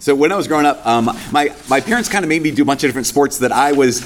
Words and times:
So 0.00 0.14
when 0.14 0.32
I 0.32 0.36
was 0.36 0.48
growing 0.48 0.64
up, 0.64 0.84
um, 0.86 1.14
my, 1.30 1.54
my 1.68 1.78
parents 1.78 2.08
kind 2.08 2.24
of 2.24 2.30
made 2.30 2.40
me 2.40 2.50
do 2.50 2.62
a 2.62 2.64
bunch 2.64 2.82
of 2.82 2.88
different 2.88 3.06
sports 3.06 3.36
that 3.40 3.52
I 3.52 3.72
was 3.72 4.00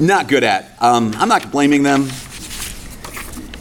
not 0.00 0.26
good 0.26 0.42
at. 0.42 0.76
Um, 0.82 1.14
I'm 1.16 1.28
not 1.28 1.52
blaming 1.52 1.84
them. 1.84 2.08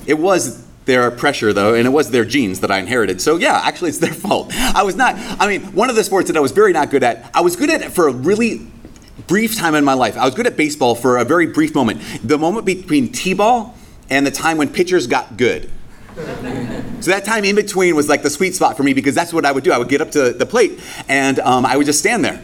It 0.07 0.17
was 0.17 0.65
their 0.85 1.11
pressure, 1.11 1.53
though, 1.53 1.75
and 1.75 1.85
it 1.85 1.91
was 1.91 2.09
their 2.09 2.25
genes 2.25 2.61
that 2.61 2.71
I 2.71 2.79
inherited. 2.79 3.21
So 3.21 3.37
yeah, 3.37 3.61
actually, 3.63 3.89
it's 3.89 3.99
their 3.99 4.11
fault. 4.11 4.51
I 4.55 4.81
was 4.81 4.95
not. 4.95 5.13
I 5.39 5.47
mean, 5.47 5.61
one 5.73 5.91
of 5.91 5.95
the 5.95 6.03
sports 6.03 6.29
that 6.29 6.35
I 6.35 6.39
was 6.39 6.51
very 6.51 6.73
not 6.73 6.89
good 6.89 7.03
at. 7.03 7.29
I 7.35 7.41
was 7.41 7.55
good 7.55 7.69
at 7.69 7.83
it 7.83 7.91
for 7.91 8.07
a 8.07 8.11
really 8.11 8.65
brief 9.27 9.55
time 9.55 9.75
in 9.75 9.85
my 9.85 9.93
life. 9.93 10.17
I 10.17 10.25
was 10.25 10.33
good 10.33 10.47
at 10.47 10.57
baseball 10.57 10.95
for 10.95 11.17
a 11.17 11.25
very 11.25 11.45
brief 11.45 11.75
moment. 11.75 12.01
The 12.23 12.39
moment 12.39 12.65
between 12.65 13.11
t-ball 13.11 13.77
and 14.09 14.25
the 14.25 14.31
time 14.31 14.57
when 14.57 14.69
pitchers 14.69 15.05
got 15.05 15.37
good. 15.37 15.69
So 17.01 17.11
that 17.11 17.23
time 17.25 17.45
in 17.45 17.55
between 17.55 17.95
was 17.95 18.09
like 18.09 18.23
the 18.23 18.29
sweet 18.29 18.55
spot 18.55 18.75
for 18.75 18.83
me 18.83 18.93
because 18.93 19.15
that's 19.15 19.33
what 19.33 19.45
I 19.45 19.51
would 19.51 19.63
do. 19.63 19.71
I 19.71 19.77
would 19.77 19.89
get 19.89 20.01
up 20.01 20.11
to 20.11 20.33
the 20.33 20.45
plate 20.45 20.79
and 21.07 21.39
um, 21.39 21.65
I 21.65 21.77
would 21.77 21.85
just 21.85 21.99
stand 21.99 22.25
there. 22.25 22.41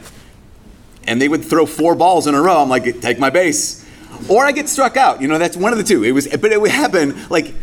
And 1.07 1.21
they 1.21 1.27
would 1.27 1.43
throw 1.43 1.65
four 1.65 1.93
balls 1.95 2.25
in 2.25 2.35
a 2.35 2.41
row. 2.41 2.61
I'm 2.61 2.69
like, 2.69 3.01
take 3.01 3.19
my 3.19 3.29
base. 3.29 3.85
Or 4.29 4.45
I 4.45 4.53
get 4.53 4.69
struck 4.69 4.97
out. 4.97 5.21
You 5.21 5.27
know, 5.27 5.37
that's 5.37 5.57
one 5.57 5.71
of 5.71 5.77
the 5.77 5.83
two. 5.83 6.03
It 6.03 6.13
was, 6.13 6.27
but 6.27 6.51
it 6.51 6.59
would 6.59 6.71
happen 6.71 7.27
like 7.29 7.53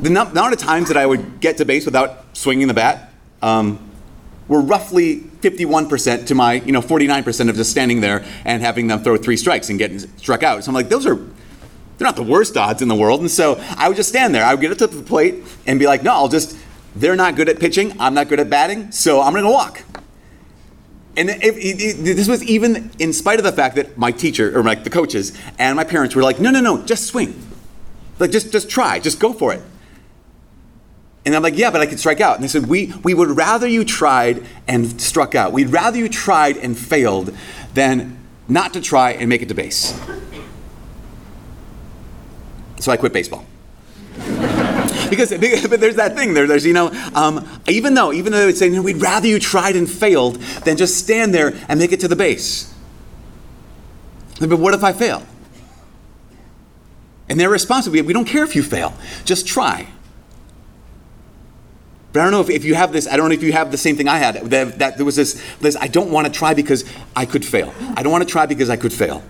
the 0.00 0.08
amount 0.08 0.52
of 0.52 0.58
times 0.58 0.88
that 0.88 0.96
I 0.96 1.04
would 1.04 1.40
get 1.40 1.56
to 1.58 1.64
base 1.64 1.84
without 1.84 2.24
swinging 2.36 2.68
the 2.68 2.74
bat 2.74 3.12
um, 3.42 3.90
were 4.46 4.60
roughly 4.60 5.20
51% 5.20 6.26
to 6.26 6.34
my, 6.34 6.54
you 6.54 6.72
know, 6.72 6.80
49% 6.80 7.50
of 7.50 7.56
just 7.56 7.70
standing 7.70 8.00
there 8.00 8.24
and 8.44 8.62
having 8.62 8.86
them 8.86 9.02
throw 9.02 9.16
three 9.16 9.36
strikes 9.36 9.68
and 9.70 9.78
getting 9.78 9.98
struck 9.98 10.42
out. 10.42 10.64
So 10.64 10.70
I'm 10.70 10.74
like, 10.74 10.88
those 10.88 11.04
are 11.04 11.18
they're 11.98 12.06
not 12.06 12.16
the 12.16 12.22
worst 12.22 12.56
odds 12.56 12.80
in 12.80 12.88
the 12.88 12.94
world. 12.94 13.20
And 13.20 13.30
so 13.30 13.62
I 13.76 13.88
would 13.88 13.96
just 13.96 14.08
stand 14.08 14.34
there. 14.34 14.44
I 14.44 14.54
would 14.54 14.60
get 14.60 14.70
up 14.70 14.78
to 14.78 14.86
the 14.86 15.02
plate 15.02 15.44
and 15.66 15.78
be 15.78 15.86
like, 15.86 16.04
no, 16.04 16.12
I'll 16.12 16.28
just, 16.28 16.56
they're 16.94 17.16
not 17.16 17.34
good 17.34 17.48
at 17.48 17.58
pitching. 17.58 17.94
I'm 18.00 18.14
not 18.14 18.28
good 18.28 18.38
at 18.40 18.48
batting. 18.48 18.92
So 18.92 19.20
I'm 19.20 19.32
going 19.32 19.44
to 19.44 19.50
walk. 19.50 19.82
And 21.16 21.28
if, 21.30 21.56
if, 21.56 21.98
this 21.98 22.28
was 22.28 22.44
even 22.44 22.92
in 23.00 23.12
spite 23.12 23.40
of 23.40 23.44
the 23.44 23.50
fact 23.50 23.74
that 23.74 23.98
my 23.98 24.12
teacher, 24.12 24.56
or 24.56 24.62
like 24.62 24.84
the 24.84 24.90
coaches, 24.90 25.36
and 25.58 25.74
my 25.74 25.82
parents 25.82 26.14
were 26.14 26.22
like, 26.22 26.38
no, 26.38 26.50
no, 26.50 26.60
no, 26.60 26.80
just 26.84 27.06
swing. 27.06 27.44
Like, 28.20 28.30
just, 28.30 28.52
just 28.52 28.70
try, 28.70 29.00
just 29.00 29.18
go 29.18 29.32
for 29.32 29.52
it. 29.52 29.62
And 31.26 31.34
I'm 31.34 31.42
like, 31.42 31.58
yeah, 31.58 31.72
but 31.72 31.80
I 31.80 31.86
could 31.86 31.98
strike 31.98 32.20
out. 32.20 32.36
And 32.36 32.44
they 32.44 32.48
said, 32.48 32.66
we, 32.66 32.92
we 33.02 33.14
would 33.14 33.30
rather 33.30 33.66
you 33.66 33.84
tried 33.84 34.46
and 34.68 35.00
struck 35.00 35.34
out. 35.34 35.52
We'd 35.52 35.70
rather 35.70 35.98
you 35.98 36.08
tried 36.08 36.56
and 36.56 36.78
failed 36.78 37.36
than 37.74 38.16
not 38.46 38.72
to 38.74 38.80
try 38.80 39.10
and 39.10 39.28
make 39.28 39.42
it 39.42 39.48
to 39.48 39.54
base. 39.54 39.98
So 42.80 42.92
I 42.92 42.96
quit 42.96 43.12
baseball. 43.12 43.44
because 45.10 45.30
but 45.68 45.80
there's 45.80 45.96
that 45.96 46.16
thing 46.16 46.34
there. 46.34 46.46
There's 46.46 46.66
you 46.66 46.72
know, 46.72 46.90
um, 47.14 47.48
even 47.68 47.94
though 47.94 48.12
even 48.12 48.32
though 48.32 48.40
they 48.40 48.46
would 48.46 48.56
say, 48.56 48.68
know, 48.68 48.82
we'd 48.82 49.02
rather 49.02 49.26
you 49.26 49.38
tried 49.38 49.76
and 49.76 49.88
failed 49.88 50.36
than 50.64 50.76
just 50.76 50.96
stand 50.96 51.34
there 51.34 51.54
and 51.68 51.78
make 51.78 51.92
it 51.92 52.00
to 52.00 52.08
the 52.08 52.16
base. 52.16 52.74
But 54.40 54.58
what 54.58 54.74
if 54.74 54.84
I 54.84 54.92
fail? 54.92 55.24
And 57.28 57.38
their 57.38 57.50
response 57.50 57.86
would 57.86 57.92
be, 57.92 58.00
we 58.00 58.12
don't 58.12 58.24
care 58.24 58.44
if 58.44 58.56
you 58.56 58.62
fail, 58.62 58.94
just 59.24 59.46
try. 59.46 59.86
But 62.12 62.20
I 62.20 62.22
don't 62.22 62.32
know 62.32 62.40
if, 62.40 62.48
if 62.48 62.64
you 62.64 62.74
have 62.74 62.92
this, 62.92 63.06
I 63.06 63.16
don't 63.16 63.28
know 63.28 63.34
if 63.34 63.42
you 63.42 63.52
have 63.52 63.70
the 63.70 63.76
same 63.76 63.96
thing 63.96 64.08
I 64.08 64.18
had. 64.18 64.36
That, 64.36 64.78
that 64.78 64.96
there 64.96 65.04
was 65.04 65.16
this, 65.16 65.42
this, 65.60 65.76
I 65.76 65.88
don't 65.88 66.10
want 66.10 66.26
to 66.26 66.32
try 66.32 66.54
because 66.54 66.84
I 67.14 67.26
could 67.26 67.44
fail. 67.44 67.74
I 67.96 68.02
don't 68.02 68.12
want 68.12 68.26
to 68.26 68.30
try 68.30 68.46
because 68.46 68.70
I 68.70 68.76
could 68.76 68.92
fail. 68.92 69.22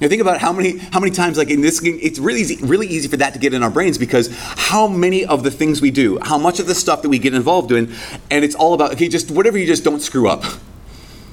Now 0.00 0.08
think 0.08 0.22
about 0.22 0.40
how 0.40 0.52
many 0.52 0.78
how 0.78 0.98
many 0.98 1.12
times 1.12 1.36
like 1.36 1.50
in 1.50 1.60
this 1.60 1.80
it's 1.84 2.18
really 2.18 2.40
easy 2.40 2.56
really 2.64 2.86
easy 2.86 3.06
for 3.06 3.18
that 3.18 3.34
to 3.34 3.38
get 3.38 3.52
in 3.52 3.62
our 3.62 3.70
brains 3.70 3.98
because 3.98 4.30
how 4.32 4.86
many 4.88 5.26
of 5.26 5.42
the 5.42 5.50
things 5.50 5.82
we 5.82 5.90
do, 5.90 6.18
how 6.22 6.38
much 6.38 6.58
of 6.58 6.66
the 6.66 6.74
stuff 6.74 7.02
that 7.02 7.10
we 7.10 7.18
get 7.18 7.34
involved 7.34 7.70
in, 7.70 7.92
and 8.30 8.44
it's 8.44 8.54
all 8.54 8.72
about 8.72 8.92
okay, 8.92 9.08
just 9.08 9.30
whatever 9.30 9.58
you 9.58 9.66
just 9.66 9.84
don't 9.84 10.00
screw 10.00 10.28
up. 10.28 10.44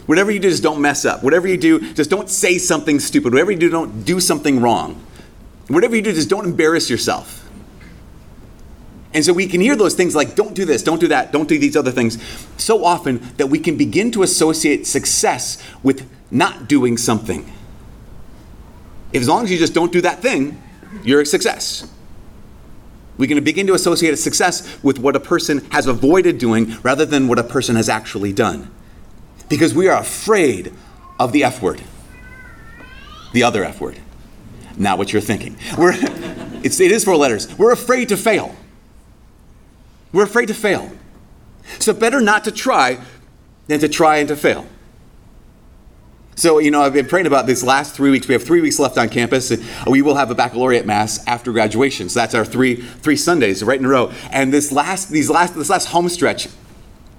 Whatever 0.06 0.32
you 0.32 0.40
do, 0.40 0.50
just 0.50 0.64
don't 0.64 0.82
mess 0.82 1.04
up. 1.04 1.22
Whatever 1.22 1.50
you 1.50 1.58
do, 1.58 1.94
just 1.94 2.10
don't 2.10 2.30
say 2.30 2.58
something 2.58 2.98
stupid. 3.00 3.34
Whatever 3.34 3.52
you 3.52 3.58
do, 3.58 3.70
don't 3.70 4.06
do 4.06 4.22
something 4.22 4.62
wrong. 4.62 5.02
Whatever 5.68 5.98
you 5.98 6.02
do, 6.02 6.14
just 6.14 6.30
don't 6.30 6.46
embarrass 6.46 6.90
yourself. 6.90 7.46
And 9.14 9.26
so 9.26 9.34
we 9.34 9.48
can 9.48 9.60
hear 9.60 9.76
those 9.76 9.96
things 9.96 10.16
like, 10.16 10.34
don't 10.34 10.54
do 10.54 10.64
this, 10.64 10.82
don't 10.82 11.00
do 11.00 11.10
that, 11.10 11.34
don't 11.34 11.50
do 11.50 11.60
these 11.60 11.76
other 11.76 11.92
things, 11.92 12.18
so 12.56 12.86
often 12.86 13.18
that 13.36 13.48
we 13.48 13.60
can 13.60 13.76
begin 13.76 14.10
to 14.12 14.24
associate 14.24 14.88
success 14.88 15.62
with 15.84 16.10
not 16.32 16.70
doing 16.70 16.96
something 16.96 17.52
as 19.14 19.28
long 19.28 19.44
as 19.44 19.52
you 19.52 19.58
just 19.58 19.74
don't 19.74 19.92
do 19.92 20.02
that 20.02 20.22
thing, 20.22 20.62
you're 21.04 21.22
a 21.22 21.26
success. 21.26 21.90
We 23.18 23.28
can 23.28 23.44
begin 23.44 23.68
to 23.68 23.74
associate 23.74 24.14
a 24.14 24.18
success 24.18 24.82
with 24.84 25.00
what 25.00 25.16
a 25.16 25.20
person 25.20 25.66
has 25.72 25.88
avoided 25.88 26.38
doing 26.38 26.78
rather 26.84 27.06
than 27.06 27.28
what 27.28 27.40
a 27.40 27.44
person 27.44 27.76
has 27.76 27.90
actually 27.90 28.32
done. 28.32 28.72
Because 29.50 29.74
we 29.74 29.88
are 29.88 30.00
afraid 30.00 30.74
of 31.20 31.32
the 31.32 31.44
F 31.44 31.62
word, 31.62 31.82
the 33.34 33.44
other 33.44 33.64
F 33.64 33.82
word. 33.82 34.00
Not 34.78 35.00
what 35.00 35.12
you're 35.12 35.22
thinking. 35.22 35.58
We're, 35.78 35.94
it's, 36.64 36.80
it 36.80 36.92
is 36.92 37.04
four 37.04 37.16
letters. 37.16 37.58
We're 37.58 37.72
afraid 37.72 38.10
to 38.10 38.18
fail. 38.18 38.56
We're 40.12 40.24
afraid 40.24 40.48
to 40.48 40.54
fail. 40.54 40.92
So, 41.80 41.94
better 41.94 42.22
not 42.22 42.44
to 42.46 42.52
try 42.52 43.00
than 43.68 43.80
to 43.80 43.90
try 43.90 44.18
and 44.18 44.28
to 44.30 44.36
fail. 44.36 44.66
So, 46.38 46.60
you 46.60 46.70
know, 46.70 46.84
I've 46.84 46.94
been 46.94 47.08
praying 47.08 47.26
about 47.26 47.48
this 47.48 47.64
last 47.64 47.96
three 47.96 48.12
weeks. 48.12 48.28
We 48.28 48.34
have 48.34 48.44
three 48.44 48.62
weeks 48.62 48.78
left 48.78 48.96
on 49.00 49.10
campus. 49.10 49.52
We 49.88 50.04
will 50.04 50.16
have 50.16 50.30
a 50.30 50.36
baccalaureate 50.36 50.86
mass 50.86 51.26
after 51.26 51.52
graduation. 51.52 52.10
So 52.10 52.20
that's 52.20 52.36
our 52.36 52.46
three 52.46 52.76
three 52.76 53.16
Sundays 53.16 53.64
right 53.64 53.80
in 53.80 53.86
a 53.86 53.90
row. 53.90 54.14
And 54.32 54.54
this 54.54 54.72
last 54.72 55.10
these 55.10 55.32
last 55.32 55.56
this 55.56 55.72
last 55.72 55.88
home 55.88 56.08
stretch, 56.10 56.48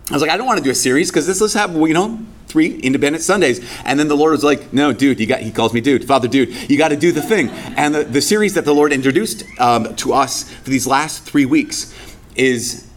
I 0.09 0.13
was 0.13 0.23
like, 0.23 0.31
I 0.31 0.37
don't 0.37 0.47
want 0.47 0.59
to 0.59 0.65
do 0.65 0.71
a 0.71 0.75
series 0.75 1.11
because 1.11 1.27
this 1.27 1.41
let's 1.41 1.55
have 1.55 1.75
you 1.75 1.95
know 1.95 2.21
three 2.47 2.77
independent 2.77 3.25
Sundays. 3.25 3.59
And 3.85 3.99
then 3.99 4.07
the 4.07 4.17
Lord 4.17 4.31
was 4.31 4.45
like, 4.45 4.73
No, 4.73 4.93
dude, 4.93 5.19
you 5.19 5.27
got. 5.27 5.41
He 5.41 5.51
calls 5.51 5.75
me 5.75 5.81
dude, 5.81 6.05
Father, 6.05 6.29
dude. 6.29 6.71
You 6.71 6.79
got 6.79 6.89
to 6.89 6.97
do 6.97 7.11
the 7.11 7.23
thing. 7.23 7.49
And 7.77 7.93
the, 7.97 8.05
the 8.05 8.23
series 8.23 8.55
that 8.55 8.65
the 8.65 8.75
Lord 8.75 8.93
introduced 8.93 9.43
um, 9.59 9.97
to 9.97 10.13
us 10.13 10.49
for 10.49 10.71
these 10.71 10.87
last 10.87 11.25
three 11.25 11.45
weeks 11.45 11.93
is 12.37 12.89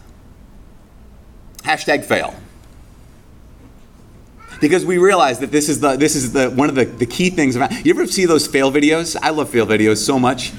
hashtag 1.64 2.04
fail 2.04 2.36
because 4.62 4.86
we 4.86 4.96
realize 4.96 5.40
that 5.40 5.50
this 5.50 5.68
is 5.68 5.80
the 5.80 5.96
this 5.96 6.14
is 6.14 6.32
the 6.32 6.48
one 6.48 6.68
of 6.68 6.76
the, 6.76 6.84
the 6.84 7.04
key 7.04 7.30
things 7.30 7.56
about 7.56 7.84
you 7.84 7.92
ever 7.92 8.06
see 8.06 8.24
those 8.26 8.46
fail 8.46 8.70
videos? 8.70 9.16
I 9.20 9.30
love 9.30 9.50
fail 9.50 9.66
videos 9.66 9.98
so 9.98 10.18
much. 10.18 10.50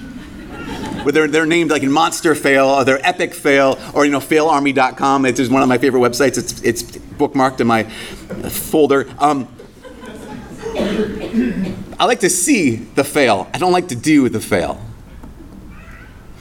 Where 1.03 1.11
they're, 1.11 1.27
they're 1.27 1.45
named 1.45 1.71
like 1.71 1.83
monster 1.83 2.35
fail 2.35 2.65
or 2.65 2.83
they're 2.83 3.05
epic 3.05 3.33
fail 3.33 3.79
or 3.93 4.05
you 4.05 4.11
know 4.11 4.19
failarmy.com 4.19 5.25
it's 5.25 5.49
one 5.49 5.63
of 5.63 5.69
my 5.69 5.77
favorite 5.77 6.01
websites. 6.01 6.37
It's, 6.37 6.61
it's 6.61 6.83
bookmarked 6.83 7.61
in 7.61 7.67
my 7.67 7.83
folder. 8.49 9.09
Um, 9.19 9.47
i 11.97 12.05
like 12.05 12.19
to 12.21 12.29
see 12.29 12.75
the 12.75 13.03
fail. 13.05 13.49
I 13.53 13.57
don't 13.57 13.71
like 13.71 13.87
to 13.87 13.95
do 13.95 14.27
the 14.27 14.41
fail. 14.41 14.81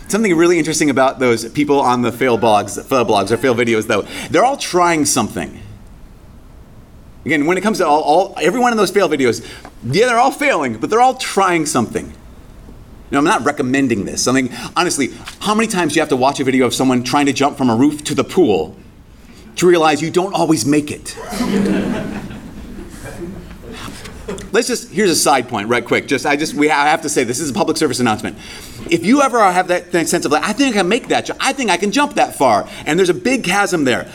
Something 0.08 0.36
really 0.36 0.58
interesting 0.58 0.90
about 0.90 1.20
those 1.20 1.48
people 1.50 1.80
on 1.80 2.02
the 2.02 2.10
fail 2.10 2.38
blogs 2.38 2.84
fail 2.84 3.06
blogs 3.06 3.30
or 3.30 3.36
fail 3.36 3.54
videos 3.54 3.86
though 3.86 4.02
they're 4.30 4.44
all 4.44 4.56
trying 4.56 5.04
something 5.04 5.60
Again, 7.24 7.46
when 7.46 7.56
it 7.56 7.60
comes 7.60 7.78
to 7.78 7.86
all, 7.86 8.02
all 8.02 8.34
everyone 8.40 8.72
in 8.72 8.78
those 8.78 8.90
fail 8.90 9.08
videos, 9.08 9.46
yeah, 9.84 10.06
they're 10.06 10.18
all 10.18 10.32
failing, 10.32 10.78
but 10.78 10.90
they're 10.90 11.00
all 11.00 11.14
trying 11.14 11.66
something. 11.66 12.12
Know, 13.12 13.18
I'm 13.18 13.24
not 13.24 13.44
recommending 13.44 14.06
this. 14.06 14.26
I 14.26 14.32
mean, 14.32 14.50
honestly, 14.74 15.08
how 15.40 15.54
many 15.54 15.68
times 15.68 15.92
do 15.92 15.96
you 15.98 16.00
have 16.00 16.08
to 16.08 16.16
watch 16.16 16.40
a 16.40 16.44
video 16.44 16.64
of 16.64 16.72
someone 16.72 17.02
trying 17.02 17.26
to 17.26 17.34
jump 17.34 17.58
from 17.58 17.68
a 17.68 17.76
roof 17.76 18.02
to 18.04 18.14
the 18.14 18.24
pool 18.24 18.74
to 19.56 19.66
realize 19.66 20.00
you 20.00 20.10
don't 20.10 20.32
always 20.32 20.64
make 20.64 20.90
it? 20.90 21.14
Let's 24.50 24.68
just 24.68 24.90
here's 24.90 25.10
a 25.10 25.16
side 25.16 25.48
point, 25.48 25.68
right 25.68 25.84
quick. 25.84 26.06
Just 26.06 26.24
I 26.24 26.36
just 26.36 26.54
we 26.54 26.70
I 26.70 26.88
have 26.88 27.02
to 27.02 27.10
say 27.10 27.22
this 27.22 27.38
is 27.38 27.50
a 27.50 27.54
public 27.54 27.76
service 27.76 28.00
announcement. 28.00 28.38
If 28.90 29.04
you 29.04 29.20
ever 29.20 29.40
have 29.40 29.68
that 29.68 29.92
sense 29.92 30.24
of 30.24 30.32
like 30.32 30.44
I 30.44 30.54
think 30.54 30.74
I 30.74 30.78
can 30.80 30.88
make 30.88 31.08
that, 31.08 31.30
I 31.38 31.52
think 31.52 31.70
I 31.70 31.76
can 31.76 31.92
jump 31.92 32.14
that 32.14 32.34
far, 32.34 32.66
and 32.86 32.98
there's 32.98 33.10
a 33.10 33.14
big 33.14 33.44
chasm 33.44 33.84
there. 33.84 34.10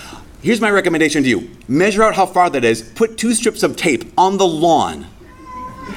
Here's 0.47 0.61
my 0.61 0.71
recommendation 0.71 1.23
to 1.23 1.29
you 1.29 1.49
measure 1.67 2.01
out 2.01 2.15
how 2.15 2.25
far 2.25 2.49
that 2.51 2.63
is, 2.63 2.81
put 2.81 3.17
two 3.17 3.33
strips 3.33 3.63
of 3.63 3.75
tape 3.75 4.05
on 4.17 4.38
the 4.38 4.47
lawn, 4.47 5.05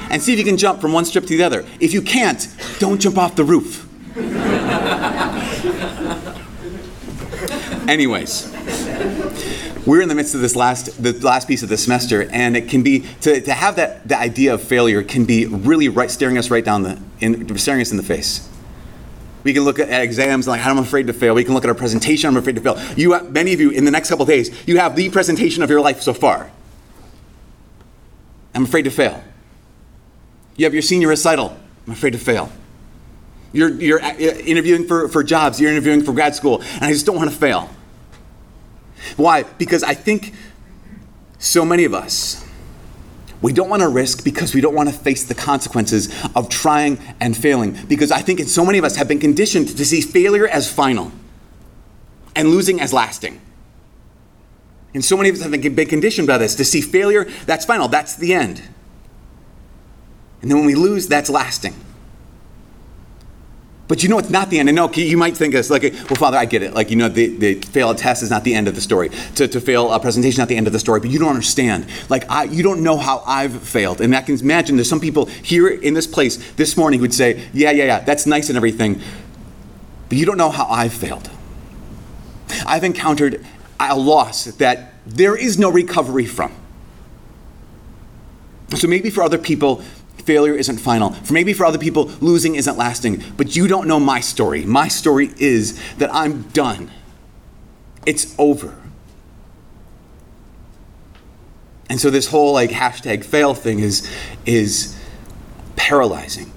and 0.09 0.21
see 0.21 0.33
if 0.33 0.39
you 0.39 0.43
can 0.43 0.57
jump 0.57 0.81
from 0.81 0.91
one 0.91 1.05
strip 1.05 1.25
to 1.27 1.37
the 1.37 1.43
other. 1.43 1.65
If 1.79 1.93
you 1.93 2.01
can't, 2.01 2.49
don't 2.77 2.99
jump 2.99 3.17
off 3.17 3.37
the 3.37 3.45
roof. 3.45 3.87
Anyways, 7.89 8.51
we're 9.85 10.01
in 10.01 10.09
the 10.09 10.15
midst 10.15 10.35
of 10.35 10.41
this 10.41 10.57
last 10.57 11.01
the 11.01 11.13
last 11.25 11.47
piece 11.47 11.63
of 11.63 11.69
the 11.69 11.77
semester, 11.77 12.29
and 12.29 12.57
it 12.57 12.67
can 12.67 12.83
be 12.83 13.05
to, 13.21 13.39
to 13.39 13.53
have 13.53 13.77
that 13.77 14.05
the 14.05 14.19
idea 14.19 14.53
of 14.53 14.61
failure 14.61 15.01
can 15.01 15.23
be 15.23 15.45
really 15.45 15.87
right 15.87 16.11
staring 16.11 16.37
us 16.37 16.51
right 16.51 16.65
down 16.65 16.83
the 16.83 16.99
in, 17.21 17.57
staring 17.57 17.79
us 17.79 17.91
in 17.91 17.95
the 17.95 18.03
face. 18.03 18.50
We 19.43 19.53
can 19.53 19.63
look 19.63 19.79
at 19.79 19.89
exams 19.89 20.47
like 20.47 20.65
I'm 20.65 20.77
afraid 20.77 21.07
to 21.07 21.13
fail. 21.13 21.33
We 21.33 21.43
can 21.43 21.53
look 21.53 21.63
at 21.63 21.69
our 21.69 21.75
presentation. 21.75 22.27
I'm 22.29 22.37
afraid 22.37 22.55
to 22.55 22.61
fail. 22.61 22.79
You, 22.95 23.19
many 23.29 23.53
of 23.53 23.59
you, 23.59 23.71
in 23.71 23.85
the 23.85 23.91
next 23.91 24.09
couple 24.09 24.25
days, 24.25 24.51
you 24.67 24.77
have 24.77 24.95
the 24.95 25.09
presentation 25.09 25.63
of 25.63 25.69
your 25.69 25.81
life 25.81 26.01
so 26.01 26.13
far. 26.13 26.51
I'm 28.53 28.65
afraid 28.65 28.83
to 28.83 28.91
fail. 28.91 29.23
You 30.57 30.65
have 30.65 30.73
your 30.73 30.83
senior 30.83 31.07
recital. 31.07 31.57
I'm 31.87 31.93
afraid 31.93 32.11
to 32.11 32.19
fail. 32.19 32.51
You're, 33.53 33.69
you're 33.69 34.01
uh, 34.01 34.13
interviewing 34.15 34.87
for, 34.87 35.07
for 35.07 35.23
jobs. 35.23 35.59
You're 35.59 35.71
interviewing 35.71 36.03
for 36.03 36.13
grad 36.13 36.35
school, 36.35 36.61
and 36.61 36.83
I 36.83 36.91
just 36.91 37.05
don't 37.05 37.15
want 37.15 37.31
to 37.31 37.35
fail. 37.35 37.69
Why? 39.17 39.43
Because 39.43 39.83
I 39.83 39.93
think 39.93 40.33
so 41.39 41.65
many 41.65 41.85
of 41.85 41.93
us, 41.93 42.40
we 43.41 43.53
don't 43.53 43.69
want 43.69 43.81
to 43.81 43.87
risk 43.87 44.23
because 44.23 44.53
we 44.53 44.61
don't 44.61 44.75
want 44.75 44.89
to 44.89 44.95
face 44.95 45.23
the 45.23 45.35
consequences 45.35 46.09
of 46.35 46.49
trying 46.49 46.99
and 47.19 47.35
failing. 47.35 47.77
Because 47.87 48.11
I 48.11 48.21
think 48.21 48.39
so 48.41 48.63
many 48.63 48.77
of 48.77 48.85
us 48.85 48.95
have 48.97 49.07
been 49.07 49.19
conditioned 49.19 49.75
to 49.75 49.85
see 49.85 50.01
failure 50.01 50.47
as 50.47 50.71
final 50.71 51.11
and 52.35 52.49
losing 52.49 52.79
as 52.79 52.93
lasting. 52.93 53.41
And 54.93 55.03
so 55.03 55.17
many 55.17 55.29
of 55.29 55.35
us 55.35 55.41
have 55.41 55.51
been 55.51 55.87
conditioned 55.87 56.27
by 56.27 56.37
this 56.37 56.55
to 56.55 56.65
see 56.65 56.81
failure, 56.81 57.25
that's 57.45 57.65
final, 57.65 57.87
that's 57.87 58.15
the 58.15 58.33
end. 58.33 58.61
And 60.41 60.49
then 60.49 60.57
when 60.57 60.65
we 60.65 60.75
lose, 60.75 61.07
that's 61.07 61.29
lasting. 61.29 61.75
But 63.91 64.03
you 64.03 64.07
know, 64.07 64.19
it's 64.19 64.29
not 64.29 64.49
the 64.49 64.57
end. 64.57 64.69
And 64.69 64.77
no, 64.77 64.89
you 64.93 65.17
might 65.17 65.35
think 65.35 65.51
this 65.53 65.69
like, 65.69 65.83
well, 65.83 66.15
Father, 66.15 66.37
I 66.37 66.45
get 66.45 66.63
it. 66.63 66.73
Like, 66.73 66.89
you 66.91 66.95
know, 66.95 67.09
the, 67.09 67.27
the 67.35 67.55
fail 67.55 67.89
a 67.89 67.93
test 67.93 68.23
is 68.23 68.29
not 68.29 68.45
the 68.45 68.53
end 68.53 68.69
of 68.69 68.75
the 68.75 68.79
story. 68.79 69.09
To, 69.35 69.49
to 69.49 69.59
fail 69.59 69.91
a 69.91 69.99
presentation 69.99 70.35
is 70.35 70.37
not 70.37 70.47
the 70.47 70.55
end 70.55 70.65
of 70.65 70.71
the 70.71 70.79
story. 70.79 71.01
But 71.01 71.09
you 71.09 71.19
don't 71.19 71.27
understand. 71.27 71.87
Like, 72.07 72.23
I, 72.31 72.45
you 72.45 72.63
don't 72.63 72.83
know 72.83 72.95
how 72.95 73.21
I've 73.27 73.61
failed. 73.61 73.99
And 73.99 74.15
I 74.15 74.21
can 74.21 74.39
imagine 74.39 74.77
there's 74.77 74.87
some 74.87 75.01
people 75.01 75.25
here 75.25 75.67
in 75.67 75.93
this 75.93 76.07
place 76.07 76.53
this 76.53 76.77
morning 76.77 76.99
who 76.99 77.01
would 77.01 77.13
say, 77.13 77.49
yeah, 77.51 77.71
yeah, 77.71 77.83
yeah, 77.83 77.99
that's 77.99 78.25
nice 78.25 78.47
and 78.47 78.55
everything. 78.55 79.01
But 80.07 80.17
you 80.17 80.25
don't 80.25 80.37
know 80.37 80.51
how 80.51 80.67
I've 80.67 80.93
failed. 80.93 81.29
I've 82.65 82.85
encountered 82.85 83.45
a 83.77 83.97
loss 83.97 84.45
that 84.45 84.93
there 85.05 85.35
is 85.35 85.59
no 85.59 85.69
recovery 85.69 86.27
from. 86.27 86.55
So 88.73 88.87
maybe 88.87 89.09
for 89.09 89.21
other 89.21 89.37
people, 89.37 89.83
failure 90.21 90.55
isn't 90.55 90.77
final. 90.77 91.11
For 91.11 91.33
maybe 91.33 91.53
for 91.53 91.65
other 91.65 91.77
people, 91.77 92.05
losing 92.21 92.55
isn't 92.55 92.77
lasting. 92.77 93.23
But 93.37 93.55
you 93.55 93.67
don't 93.67 93.87
know 93.87 93.99
my 93.99 94.19
story. 94.19 94.65
My 94.65 94.87
story 94.87 95.31
is 95.37 95.79
that 95.97 96.13
I'm 96.13 96.43
done. 96.49 96.91
It's 98.05 98.33
over. 98.37 98.75
And 101.89 101.99
so 101.99 102.09
this 102.09 102.27
whole 102.27 102.53
like 102.53 102.69
hashtag 102.69 103.25
fail 103.25 103.53
thing 103.53 103.79
is 103.79 104.09
is 104.45 104.97
paralyzing. 105.75 106.51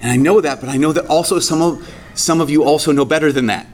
And 0.00 0.12
I 0.12 0.16
know 0.16 0.40
that, 0.40 0.60
but 0.60 0.68
I 0.68 0.76
know 0.76 0.92
that 0.92 1.06
also 1.06 1.38
some 1.38 1.62
of 1.62 1.88
some 2.14 2.40
of 2.40 2.50
you 2.50 2.64
also 2.64 2.92
know 2.92 3.04
better 3.04 3.32
than 3.32 3.46
that. 3.46 3.66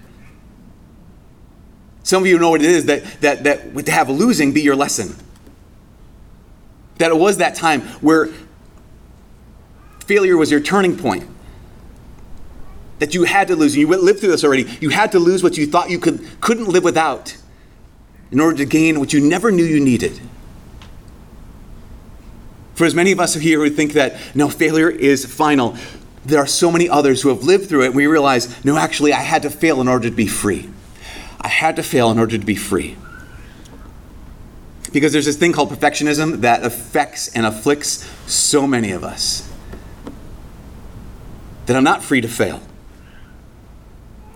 Some 2.05 2.23
of 2.23 2.29
you 2.29 2.39
know 2.39 2.51
what 2.51 2.63
it 2.63 2.71
is 2.71 2.85
that 2.87 3.03
that 3.23 3.45
that 3.45 3.87
to 3.87 3.91
have 3.93 4.09
losing 4.09 4.53
be 4.53 4.63
your 4.63 4.77
lesson. 4.77 5.17
That 6.99 7.11
it 7.11 7.17
was 7.17 7.39
that 7.39 7.55
time 7.55 7.83
where 8.01 8.29
failure 10.07 10.37
was 10.37 10.51
your 10.51 10.61
turning 10.61 10.97
point. 10.97 11.29
That 12.99 13.15
you 13.15 13.25
had 13.25 13.49
to 13.49 13.57
lose. 13.57 13.75
And 13.75 13.81
You 13.81 13.89
lived 13.89 14.21
through 14.21 14.31
this 14.31 14.45
already. 14.45 14.67
You 14.81 14.91
had 14.91 15.13
to 15.13 15.19
lose 15.19 15.43
what 15.43 15.57
you 15.57 15.67
thought 15.67 15.91
you 15.91 15.99
could, 15.99 16.41
couldn't 16.41 16.69
live 16.69 16.85
without 16.85 17.37
in 18.31 18.41
order 18.41 18.57
to 18.59 18.65
gain 18.65 18.99
what 18.99 19.13
you 19.13 19.21
never 19.21 19.51
knew 19.51 19.65
you 19.65 19.81
needed. 19.81 20.21
For 22.75 22.85
as 22.85 22.95
many 22.95 23.13
of 23.13 23.21
us 23.21 23.35
here 23.35 23.61
who 23.61 23.71
think 23.71 23.93
that 23.93 24.17
no, 24.35 24.49
failure 24.49 24.91
is 24.91 25.25
final, 25.25 25.77
there 26.25 26.41
are 26.41 26.47
so 26.47 26.73
many 26.73 26.89
others 26.89 27.23
who 27.23 27.29
have 27.29 27.45
lived 27.45 27.69
through 27.69 27.83
it, 27.83 27.87
and 27.87 27.95
we 27.95 28.07
realize, 28.07 28.65
no, 28.65 28.77
actually, 28.77 29.13
I 29.13 29.21
had 29.21 29.43
to 29.43 29.51
fail 29.51 29.81
in 29.81 29.87
order 29.87 30.09
to 30.09 30.15
be 30.15 30.27
free. 30.27 30.69
I 31.41 31.49
had 31.49 31.77
to 31.77 31.83
fail 31.83 32.11
in 32.11 32.19
order 32.19 32.37
to 32.39 32.45
be 32.45 32.57
free 32.57 32.97
because 34.95 35.13
there's 35.13 35.25
this 35.27 35.37
thing 35.37 35.53
called 35.53 35.71
perfectionism 35.71 36.43
that 36.43 36.65
affects 36.65 37.27
and 37.35 37.45
afflicts 37.45 38.09
so 38.31 38.65
many 38.65 38.93
of 38.93 39.03
us 39.03 39.51
that 41.67 41.77
I'm 41.77 41.83
not 41.83 42.03
free 42.03 42.21
to 42.21 42.29
fail. 42.29 42.63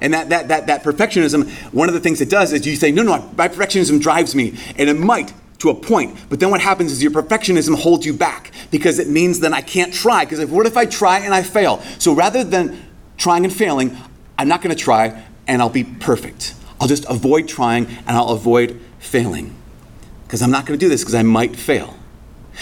And 0.01 0.13
that, 0.13 0.31
that, 0.31 0.49
that, 0.49 0.67
that 0.67 0.83
perfectionism, 0.83 1.49
one 1.73 1.89
of 1.89 1.95
the 1.95 2.01
things 2.01 2.21
it 2.21 2.29
does 2.29 2.53
is 2.53 2.67
you 2.67 2.75
say, 2.75 2.91
no, 2.91 3.05
no, 3.05 3.31
my 3.37 3.47
perfectionism 3.47 4.01
drives 4.01 4.35
me. 4.35 4.59
And 4.77 4.91
it 4.91 4.95
might 4.95 5.33
to 5.59 5.71
a 5.71 5.75
point. 5.75 6.19
But 6.29 6.41
then 6.41 6.51
what 6.51 6.61
happens 6.61 6.91
is 6.91 7.03
your 7.03 7.13
perfectionism 7.13 7.77
holds 7.77 8.05
you 8.05 8.13
back 8.13 8.51
because 8.73 8.99
it 8.99 9.09
means 9.09 9.39
then 9.39 9.55
I 9.55 9.61
can't 9.61 9.95
try. 9.95 10.25
Because 10.25 10.45
what 10.47 10.67
if 10.67 10.77
I 10.77 10.87
try 10.87 11.21
and 11.21 11.33
I 11.33 11.45
fail? 11.45 11.81
So 12.01 12.13
rather 12.13 12.43
than 12.43 12.85
trying 13.17 13.45
and 13.45 13.55
failing, 13.55 13.97
I'm 14.37 14.49
not 14.49 14.63
going 14.63 14.75
to 14.75 14.83
try 14.83 15.25
and 15.47 15.63
I'll 15.63 15.69
be 15.69 15.85
perfect. 15.85 16.55
I'll 16.81 16.89
just 16.89 17.05
avoid 17.09 17.47
trying 17.47 17.87
and 17.87 18.11
I'll 18.11 18.31
avoid 18.31 18.81
failing 18.99 19.55
because 20.29 20.43
I'm 20.43 20.51
not 20.51 20.67
going 20.67 20.79
to 20.79 20.85
do 20.85 20.91
this 20.91 21.01
because 21.01 21.15
I 21.15 21.23
might 21.23 21.57
fail. 21.57 21.97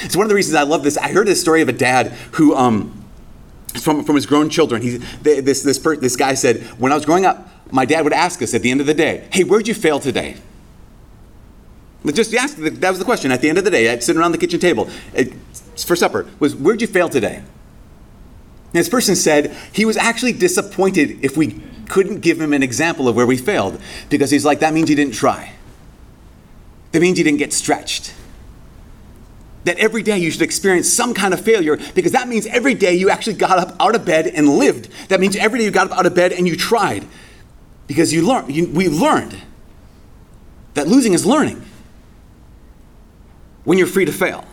It's 0.02 0.14
one 0.14 0.24
of 0.24 0.28
the 0.28 0.36
reasons 0.36 0.54
I 0.54 0.62
love 0.62 0.84
this. 0.84 0.96
I 0.96 1.08
heard 1.08 1.26
this 1.26 1.40
story 1.40 1.62
of 1.62 1.68
a 1.68 1.72
dad 1.72 2.12
who, 2.32 2.54
um, 2.54 3.04
from, 3.80 4.04
from 4.04 4.14
his 4.14 4.24
grown 4.24 4.48
children, 4.48 4.82
he, 4.82 4.98
this, 4.98 5.64
this, 5.64 5.76
per, 5.76 5.96
this 5.96 6.14
guy 6.14 6.34
said, 6.34 6.62
When 6.78 6.92
I 6.92 6.94
was 6.94 7.04
growing 7.04 7.26
up, 7.26 7.48
my 7.72 7.84
dad 7.84 8.04
would 8.04 8.12
ask 8.12 8.40
us 8.40 8.54
at 8.54 8.62
the 8.62 8.70
end 8.70 8.80
of 8.80 8.86
the 8.86 8.94
day, 8.94 9.26
Hey, 9.32 9.42
where'd 9.42 9.66
you 9.66 9.74
fail 9.74 9.98
today? 9.98 10.36
Just 12.06 12.32
ask, 12.34 12.56
that 12.56 12.88
was 12.88 13.00
the 13.00 13.04
question 13.04 13.32
at 13.32 13.40
the 13.40 13.48
end 13.48 13.58
of 13.58 13.64
the 13.64 13.70
day, 13.70 13.90
I'd 13.90 14.00
sit 14.00 14.16
around 14.16 14.30
the 14.30 14.38
kitchen 14.38 14.60
table 14.60 14.88
for 15.76 15.96
supper, 15.96 16.28
was, 16.38 16.54
Where'd 16.54 16.80
you 16.80 16.86
fail 16.86 17.08
today? 17.08 17.36
And 17.38 18.74
this 18.74 18.88
person 18.88 19.16
said 19.16 19.56
he 19.72 19.84
was 19.84 19.96
actually 19.96 20.34
disappointed 20.34 21.24
if 21.24 21.36
we 21.36 21.60
couldn't 21.88 22.20
give 22.20 22.40
him 22.40 22.52
an 22.52 22.62
example 22.62 23.08
of 23.08 23.16
where 23.16 23.26
we 23.26 23.36
failed 23.36 23.80
because 24.08 24.30
he's 24.30 24.44
like, 24.44 24.60
That 24.60 24.72
means 24.72 24.88
you 24.88 24.94
didn't 24.94 25.14
try. 25.14 25.55
That 26.92 27.00
means 27.00 27.18
you 27.18 27.24
didn't 27.24 27.38
get 27.38 27.52
stretched. 27.52 28.14
That 29.64 29.78
every 29.78 30.02
day 30.02 30.18
you 30.18 30.30
should 30.30 30.42
experience 30.42 30.92
some 30.92 31.12
kind 31.12 31.34
of 31.34 31.40
failure 31.40 31.76
because 31.94 32.12
that 32.12 32.28
means 32.28 32.46
every 32.46 32.74
day 32.74 32.94
you 32.94 33.10
actually 33.10 33.34
got 33.34 33.58
up 33.58 33.76
out 33.80 33.94
of 33.94 34.04
bed 34.04 34.28
and 34.28 34.48
lived. 34.48 34.88
That 35.08 35.18
means 35.20 35.36
every 35.36 35.58
day 35.58 35.64
you 35.64 35.70
got 35.70 35.90
up 35.90 35.98
out 35.98 36.06
of 36.06 36.14
bed 36.14 36.32
and 36.32 36.46
you 36.46 36.56
tried 36.56 37.04
because 37.86 38.12
you 38.12 38.26
learned. 38.26 38.48
We 38.48 38.88
learned 38.88 39.36
that 40.74 40.86
losing 40.86 41.14
is 41.14 41.26
learning 41.26 41.64
when 43.64 43.78
you're 43.78 43.86
free 43.86 44.04
to 44.04 44.12
fail. 44.12 44.44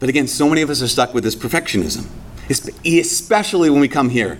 But 0.00 0.08
again, 0.08 0.26
so 0.26 0.48
many 0.48 0.62
of 0.62 0.68
us 0.68 0.82
are 0.82 0.88
stuck 0.88 1.14
with 1.14 1.24
this 1.24 1.36
perfectionism, 1.36 2.06
especially 2.84 3.70
when 3.70 3.80
we 3.80 3.88
come 3.88 4.10
here 4.10 4.38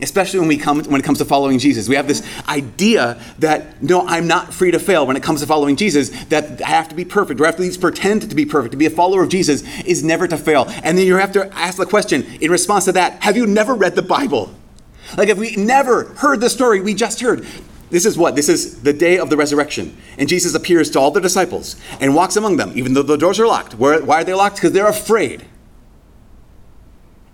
especially 0.00 0.40
when 0.40 0.48
we 0.48 0.56
come 0.56 0.82
when 0.84 1.00
it 1.00 1.04
comes 1.04 1.18
to 1.18 1.24
following 1.24 1.58
Jesus. 1.58 1.88
We 1.88 1.96
have 1.96 2.08
this 2.08 2.26
idea 2.48 3.20
that 3.38 3.82
no, 3.82 4.06
I'm 4.06 4.26
not 4.26 4.52
free 4.52 4.70
to 4.70 4.78
fail 4.78 5.06
when 5.06 5.16
it 5.16 5.22
comes 5.22 5.40
to 5.40 5.46
following 5.46 5.76
Jesus, 5.76 6.10
that 6.26 6.62
I 6.62 6.68
have 6.68 6.88
to 6.88 6.94
be 6.94 7.04
perfect, 7.04 7.40
or 7.40 7.44
I 7.44 7.48
have 7.48 7.56
to 7.56 7.62
at 7.62 7.66
least 7.66 7.80
pretend 7.80 8.28
to 8.28 8.34
be 8.34 8.44
perfect. 8.44 8.72
To 8.72 8.78
be 8.78 8.86
a 8.86 8.90
follower 8.90 9.22
of 9.22 9.28
Jesus 9.28 9.62
is 9.84 10.02
never 10.02 10.26
to 10.26 10.36
fail. 10.36 10.66
And 10.82 10.98
then 10.98 11.06
you 11.06 11.16
have 11.16 11.32
to 11.32 11.52
ask 11.54 11.78
the 11.78 11.86
question 11.86 12.24
in 12.40 12.50
response 12.50 12.86
to 12.86 12.92
that, 12.92 13.22
have 13.22 13.36
you 13.36 13.46
never 13.46 13.74
read 13.74 13.94
the 13.94 14.02
Bible? 14.02 14.52
Like 15.16 15.28
if 15.28 15.38
we 15.38 15.56
never 15.56 16.04
heard 16.14 16.40
the 16.40 16.50
story 16.50 16.80
we 16.80 16.94
just 16.94 17.20
heard, 17.20 17.46
this 17.90 18.06
is 18.06 18.16
what? 18.16 18.34
This 18.34 18.48
is 18.48 18.82
the 18.82 18.94
day 18.94 19.18
of 19.18 19.28
the 19.28 19.36
resurrection. 19.36 19.94
And 20.16 20.26
Jesus 20.26 20.54
appears 20.54 20.90
to 20.90 20.98
all 20.98 21.10
the 21.10 21.20
disciples 21.20 21.76
and 22.00 22.14
walks 22.14 22.36
among 22.36 22.56
them, 22.56 22.72
even 22.74 22.94
though 22.94 23.02
the 23.02 23.18
doors 23.18 23.38
are 23.38 23.46
locked. 23.46 23.74
Why 23.74 23.98
are 23.98 24.24
they 24.24 24.32
locked? 24.32 24.56
Because 24.56 24.72
they're 24.72 24.88
afraid. 24.88 25.44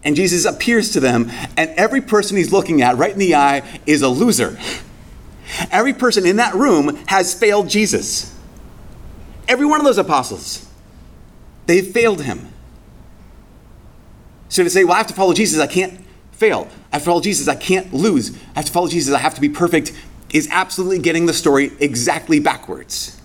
And 0.05 0.15
Jesus 0.15 0.45
appears 0.45 0.93
to 0.93 1.01
them, 1.01 1.31
and 1.57 1.71
every 1.71 2.01
person 2.01 2.37
he's 2.37 2.53
looking 2.53 2.83
at 2.83 2.97
right 2.97 3.13
in 3.13 3.19
the 3.19 3.35
eye 3.35 3.81
is 3.85 4.03
a 4.03 4.09
loser. 4.09 4.59
Every 5.71 5.93
person 5.93 6.27
in 6.27 6.37
that 6.37 6.55
room 6.55 6.97
has 7.07 7.35
failed 7.35 7.69
Jesus. 7.69 8.35
Every 9.49 9.67
one 9.67 9.81
of 9.81 9.87
those 9.87 9.99
apostles. 9.99 10.69
They 11.67 11.83
failed 11.83 12.23
him. 12.23 12.49
So 14.49 14.63
to 14.63 14.71
say, 14.71 14.85
well, 14.85 14.95
I 14.95 14.99
have 14.99 15.07
to 15.09 15.15
follow 15.15 15.35
Jesus, 15.35 15.61
I 15.61 15.67
can't 15.67 16.01
fail. 16.33 16.69
I 16.93 16.97
have 16.97 17.03
to 17.03 17.07
follow 17.07 17.21
Jesus, 17.21 17.49
I 17.49 17.57
can't 17.57 17.93
lose. 17.93 18.37
I 18.55 18.61
have 18.61 18.65
to 18.67 18.73
follow 18.73 18.89
Jesus, 18.89 19.15
I 19.15 19.19
have 19.19 19.35
to 19.35 19.41
be 19.41 19.49
perfect, 19.49 19.93
is 20.33 20.49
absolutely 20.51 21.01
getting 21.01 21.27
the 21.27 21.35
story 21.35 21.73
exactly 21.81 22.41
backwards. 22.41 23.21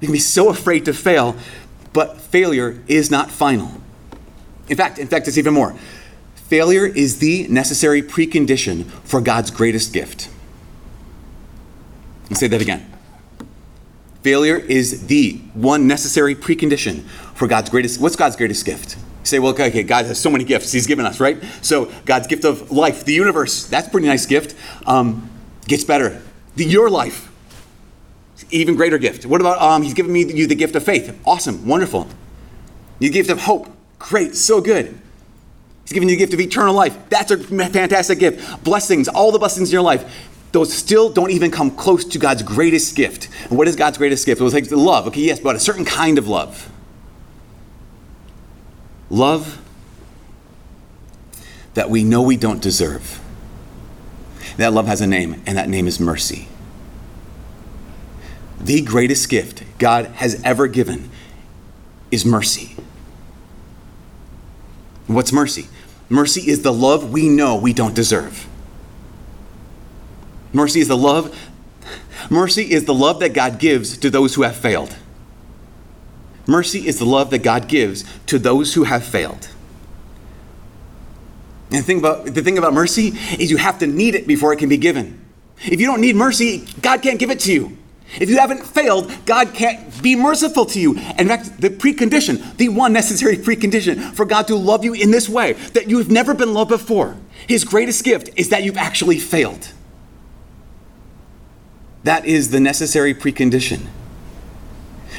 You 0.00 0.08
can 0.08 0.12
be 0.12 0.18
so 0.18 0.50
afraid 0.50 0.84
to 0.84 0.92
fail, 0.92 1.36
but 1.92 2.20
failure 2.20 2.82
is 2.86 3.10
not 3.10 3.30
final. 3.30 3.80
In 4.68 4.76
fact, 4.76 4.98
in 4.98 5.08
fact, 5.08 5.28
it's 5.28 5.38
even 5.38 5.54
more. 5.54 5.74
Failure 6.34 6.86
is 6.86 7.18
the 7.18 7.46
necessary 7.48 8.02
precondition 8.02 8.84
for 9.04 9.20
God's 9.20 9.50
greatest 9.50 9.92
gift. 9.92 10.28
Let's 12.30 12.40
say 12.40 12.48
that 12.48 12.60
again. 12.60 12.92
Failure 14.22 14.56
is 14.56 15.06
the 15.06 15.34
one 15.54 15.86
necessary 15.86 16.34
precondition 16.34 17.02
for 17.34 17.46
God's 17.46 17.70
greatest. 17.70 18.00
What's 18.00 18.16
God's 18.16 18.34
greatest 18.34 18.64
gift? 18.64 18.96
You 18.96 19.26
say, 19.26 19.38
well, 19.38 19.52
okay, 19.52 19.82
God 19.82 20.06
has 20.06 20.18
so 20.18 20.30
many 20.30 20.44
gifts 20.44 20.72
He's 20.72 20.86
given 20.86 21.06
us, 21.06 21.20
right? 21.20 21.42
So 21.62 21.92
God's 22.04 22.26
gift 22.26 22.44
of 22.44 22.70
life, 22.72 23.04
the 23.04 23.12
universe, 23.12 23.66
that's 23.66 23.88
a 23.88 23.90
pretty 23.90 24.08
nice 24.08 24.26
gift. 24.26 24.56
Um, 24.86 25.30
gets 25.66 25.84
better. 25.84 26.22
The, 26.56 26.64
your 26.64 26.90
life, 26.90 27.30
even 28.50 28.74
greater 28.74 28.98
gift. 28.98 29.26
What 29.26 29.40
about 29.40 29.60
um, 29.60 29.82
He's 29.82 29.94
given 29.94 30.12
me 30.12 30.24
you 30.32 30.46
the 30.46 30.54
gift 30.54 30.74
of 30.74 30.84
faith? 30.84 31.16
Awesome, 31.24 31.66
wonderful. 31.66 32.08
The 32.98 33.10
gift 33.10 33.30
of 33.30 33.42
hope. 33.42 33.75
Great, 33.98 34.34
so 34.34 34.60
good. 34.60 34.98
He's 35.82 35.92
giving 35.92 36.08
you 36.08 36.16
the 36.16 36.18
gift 36.18 36.34
of 36.34 36.40
eternal 36.40 36.74
life. 36.74 36.96
That's 37.08 37.30
a 37.30 37.38
fantastic 37.38 38.18
gift. 38.18 38.64
Blessings, 38.64 39.08
all 39.08 39.30
the 39.30 39.38
blessings 39.38 39.70
in 39.70 39.72
your 39.72 39.82
life. 39.82 40.30
Those 40.52 40.72
still 40.72 41.10
don't 41.10 41.30
even 41.30 41.50
come 41.50 41.70
close 41.70 42.04
to 42.06 42.18
God's 42.18 42.42
greatest 42.42 42.96
gift. 42.96 43.28
And 43.48 43.58
what 43.58 43.68
is 43.68 43.76
God's 43.76 43.98
greatest 43.98 44.26
gift? 44.26 44.40
It 44.40 44.44
was 44.44 44.54
like 44.54 44.70
love. 44.70 45.06
Okay, 45.08 45.20
yes, 45.20 45.38
but 45.38 45.54
a 45.54 45.60
certain 45.60 45.84
kind 45.84 46.18
of 46.18 46.28
love. 46.28 46.70
Love 49.10 49.62
that 51.74 51.90
we 51.90 52.02
know 52.02 52.22
we 52.22 52.36
don't 52.36 52.60
deserve. 52.60 53.20
That 54.56 54.72
love 54.72 54.86
has 54.86 55.00
a 55.00 55.06
name, 55.06 55.42
and 55.46 55.58
that 55.58 55.68
name 55.68 55.86
is 55.86 56.00
mercy. 56.00 56.48
The 58.58 58.80
greatest 58.80 59.28
gift 59.28 59.62
God 59.78 60.06
has 60.06 60.40
ever 60.42 60.66
given 60.66 61.10
is 62.10 62.24
mercy. 62.24 62.76
What's 65.06 65.32
mercy? 65.32 65.68
Mercy 66.08 66.48
is 66.50 66.62
the 66.62 66.72
love 66.72 67.10
we 67.10 67.28
know 67.28 67.56
we 67.56 67.72
don't 67.72 67.94
deserve. 67.94 68.46
Mercy 70.52 70.80
is 70.80 70.88
the 70.88 70.96
love 70.96 71.36
mercy 72.30 72.72
is 72.72 72.84
the 72.86 72.94
love 72.94 73.20
that 73.20 73.34
God 73.34 73.58
gives 73.58 73.96
to 73.98 74.10
those 74.10 74.34
who 74.34 74.42
have 74.42 74.56
failed. 74.56 74.96
Mercy 76.46 76.86
is 76.86 76.98
the 76.98 77.04
love 77.04 77.30
that 77.30 77.42
God 77.42 77.68
gives 77.68 78.04
to 78.26 78.38
those 78.38 78.74
who 78.74 78.84
have 78.84 79.04
failed. 79.04 79.48
And 81.70 81.80
the 81.80 81.82
thing 81.82 81.98
about 81.98 82.24
the 82.26 82.42
thing 82.42 82.58
about 82.58 82.72
mercy 82.72 83.08
is 83.38 83.50
you 83.50 83.56
have 83.56 83.78
to 83.80 83.86
need 83.86 84.14
it 84.14 84.26
before 84.26 84.52
it 84.52 84.58
can 84.58 84.68
be 84.68 84.76
given. 84.76 85.24
If 85.64 85.80
you 85.80 85.86
don't 85.86 86.00
need 86.00 86.16
mercy, 86.16 86.66
God 86.80 87.02
can't 87.02 87.18
give 87.18 87.30
it 87.30 87.40
to 87.40 87.52
you. 87.52 87.76
If 88.20 88.30
you 88.30 88.38
haven't 88.38 88.64
failed, 88.64 89.12
God 89.26 89.52
can't 89.52 90.02
be 90.02 90.14
merciful 90.16 90.64
to 90.66 90.80
you. 90.80 90.94
In 91.18 91.28
fact, 91.28 91.60
the 91.60 91.70
precondition, 91.70 92.56
the 92.56 92.68
one 92.68 92.92
necessary 92.92 93.36
precondition 93.36 94.14
for 94.14 94.24
God 94.24 94.46
to 94.48 94.56
love 94.56 94.84
you 94.84 94.94
in 94.94 95.10
this 95.10 95.28
way, 95.28 95.54
that 95.74 95.88
you 95.88 95.98
have 95.98 96.10
never 96.10 96.32
been 96.32 96.54
loved 96.54 96.70
before, 96.70 97.16
his 97.46 97.64
greatest 97.64 98.04
gift 98.04 98.30
is 98.36 98.48
that 98.50 98.62
you've 98.62 98.76
actually 98.76 99.18
failed. 99.18 99.72
That 102.04 102.24
is 102.24 102.50
the 102.50 102.60
necessary 102.60 103.14
precondition. 103.14 103.86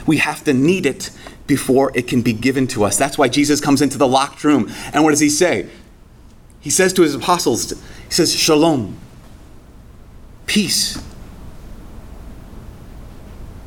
We 0.06 0.18
have 0.18 0.44
to 0.46 0.54
need 0.54 0.86
it 0.86 1.12
before 1.46 1.92
it 1.96 2.08
can 2.08 2.22
be 2.22 2.34
given 2.34 2.68
to 2.68 2.84
us. 2.84 2.98
That's 2.98 3.18
why 3.18 3.28
Jesus 3.28 3.60
comes 3.60 3.82
into 3.82 3.98
the 3.98 4.08
locked 4.08 4.44
room. 4.44 4.72
And 4.94 5.04
what 5.04 5.12
does 5.12 5.20
he 5.20 5.30
say? 5.30 5.70
He 6.62 6.70
says 6.70 6.94
to 6.94 7.02
his 7.02 7.16
apostles, 7.16 7.72
He 7.72 8.12
says, 8.12 8.34
Shalom, 8.34 8.98
peace. 10.46 11.02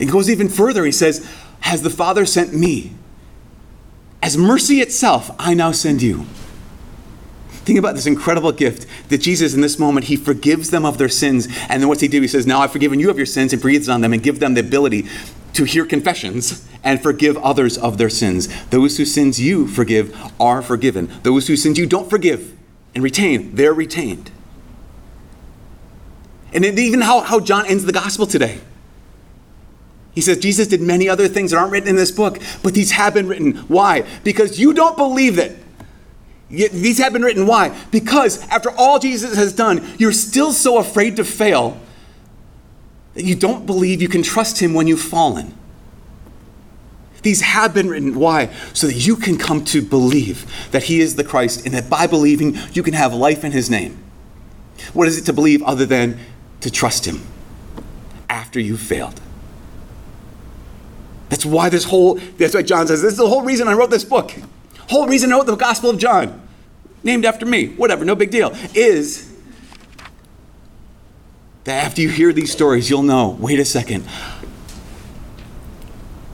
It 0.01 0.11
goes 0.11 0.29
even 0.29 0.49
further. 0.49 0.85
He 0.85 0.93
says, 0.93 1.25
Has 1.61 1.83
the 1.83 1.91
Father 1.91 2.27
sent 2.27 2.53
me? 2.53 2.95
As 4.23 4.37
mercy 4.37 4.81
itself, 4.81 5.31
I 5.39 5.55
now 5.55 5.71
send 5.73 6.03
you. 6.03 6.25
Think 7.51 7.79
about 7.79 7.95
this 7.95 8.07
incredible 8.07 8.53
gift 8.53 8.87
that 9.11 9.19
Jesus, 9.19 9.55
in 9.55 9.61
this 9.61 9.79
moment, 9.79 10.07
he 10.07 10.17
forgives 10.17 10.71
them 10.71 10.85
of 10.85 10.99
their 10.99 11.09
sins. 11.09 11.47
And 11.69 11.81
then 11.81 11.89
what's 11.89 12.01
he 12.01 12.09
do? 12.09 12.21
He 12.21 12.29
says, 12.29 12.47
Now 12.47 12.61
I've 12.61 12.73
forgiven 12.73 12.99
you 12.99 13.11
of 13.11 13.19
your 13.19 13.27
sins 13.27 13.53
and 13.53 13.61
breathes 13.61 13.89
on 13.89 14.01
them 14.01 14.13
and 14.13 14.23
give 14.23 14.41
them 14.41 14.55
the 14.55 14.61
ability 14.61 15.07
to 15.53 15.65
hear 15.65 15.85
confessions 15.85 16.67
and 16.83 17.03
forgive 17.03 17.37
others 17.37 17.77
of 17.77 17.99
their 17.99 18.09
sins. 18.09 18.49
Those 18.71 18.97
whose 18.97 19.13
sins 19.13 19.39
you 19.39 19.67
forgive 19.67 20.17
are 20.41 20.63
forgiven. 20.63 21.13
Those 21.23 21.47
whose 21.47 21.63
sins 21.63 21.79
you 21.79 21.87
don't 21.87 22.09
forgive 22.09 22.57
and 22.95 23.05
retain, 23.05 23.55
they're 23.55 23.75
retained. 23.75 24.31
And 26.53 26.65
even 26.65 27.03
how, 27.03 27.21
how 27.21 27.39
John 27.41 27.67
ends 27.67 27.85
the 27.85 27.93
gospel 27.93 28.27
today. 28.27 28.61
He 30.15 30.21
says 30.21 30.39
Jesus 30.39 30.67
did 30.67 30.81
many 30.81 31.09
other 31.09 31.29
things 31.29 31.51
that 31.51 31.59
aren't 31.59 31.73
written 31.73 31.89
in 31.89 31.97
this 31.97 32.11
book, 32.11 32.39
but 32.63 32.75
these 32.75 32.93
have 32.93 33.15
been 33.15 33.29
written. 33.29 33.57
Why? 33.69 34.05
Because 34.25 34.59
you 34.59 34.73
don't 34.73 34.97
believe 34.97 35.39
it. 35.39 35.57
These 36.49 36.99
have 36.99 37.13
been 37.13 37.23
written. 37.23 37.47
Why? 37.47 37.77
Because 37.93 38.43
after 38.49 38.71
all 38.71 38.99
Jesus 38.99 39.37
has 39.37 39.53
done, 39.53 39.87
you're 39.99 40.13
still 40.13 40.53
so 40.53 40.79
afraid 40.79 41.17
to 41.17 41.25
fail 41.25 41.81
that 43.15 43.25
you 43.25 43.37
don't 43.37 43.67
believe 43.67 44.03
you 44.03 44.09
can 44.09 44.23
trust 44.23 44.61
him 44.61 44.75
when 44.75 44.89
you've 44.89 45.01
fallen. 45.01 45.55
These 47.23 47.43
have 47.43 47.75
been 47.75 47.89
written. 47.89 48.15
Why? 48.15 48.53
So 48.73 48.89
that 48.89 48.95
you 48.95 49.15
can 49.15 49.37
come 49.37 49.65
to 49.67 49.83
believe 49.83 50.51
that 50.73 50.85
he 50.85 51.01
is 51.01 51.17
the 51.17 51.25
Christ 51.25 51.67
and 51.67 51.75
that 51.75 51.89
by 51.89 52.07
believing 52.07 52.57
you 52.73 52.83
can 52.83 52.95
have 52.95 53.15
life 53.15 53.45
in 53.45 53.53
his 53.53 53.71
name. 53.71 54.03
What 54.93 55.07
is 55.07 55.19
it 55.19 55.27
to 55.27 55.33
believe 55.33 55.63
other 55.63 55.87
than 55.87 56.19
to 56.63 56.71
trust 56.71 57.07
him 57.07 57.23
after 58.29 58.59
you've 58.59 58.81
failed? 58.81 59.21
That's 61.31 61.47
why 61.47 61.69
this 61.69 61.85
whole, 61.85 62.17
that's 62.37 62.55
why 62.55 62.63
John 62.63 62.89
says, 62.89 63.01
this 63.03 63.13
is 63.13 63.19
the 63.19 63.29
whole 63.29 63.43
reason 63.43 63.69
I 63.69 63.73
wrote 63.73 63.91
this 63.91 64.05
book. 64.05 64.33
Whole 64.91 65.07
reason 65.07 65.33
I 65.33 65.37
wrote 65.37 65.47
the 65.47 65.55
Gospel 65.55 65.91
of 65.91 65.99
John, 65.99 66.43
named 67.05 67.25
after 67.25 67.47
me, 67.47 67.69
whatever, 67.69 68.05
no 68.05 68.17
big 68.17 68.31
deal, 68.31 68.53
is 68.75 69.33
that 71.65 71.85
after 71.87 72.03
you 72.03 72.09
hear 72.09 72.33
these 72.33 72.51
stories, 72.51 72.91
you'll 72.91 73.05
know 73.05 73.37
wait 73.41 73.61
a 73.61 73.65
second, 73.65 74.05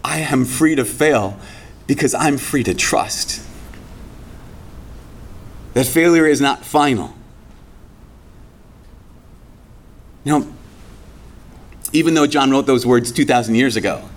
I 0.03 0.21
am 0.21 0.47
free 0.47 0.75
to 0.75 0.85
fail 0.85 1.39
because 1.87 2.15
I'm 2.15 2.39
free 2.39 2.65
to 2.65 2.75
trust. 2.75 3.43
That 5.75 5.85
failure 5.85 6.27
is 6.27 6.41
not 6.41 6.65
final. 6.65 7.15
You 10.25 10.39
know, 10.39 10.53
even 11.93 12.15
though 12.15 12.27
John 12.27 12.51
wrote 12.51 12.65
those 12.67 12.87
words 12.87 13.13
2,000 13.13 13.55
years 13.57 13.77
ago, 13.77 14.09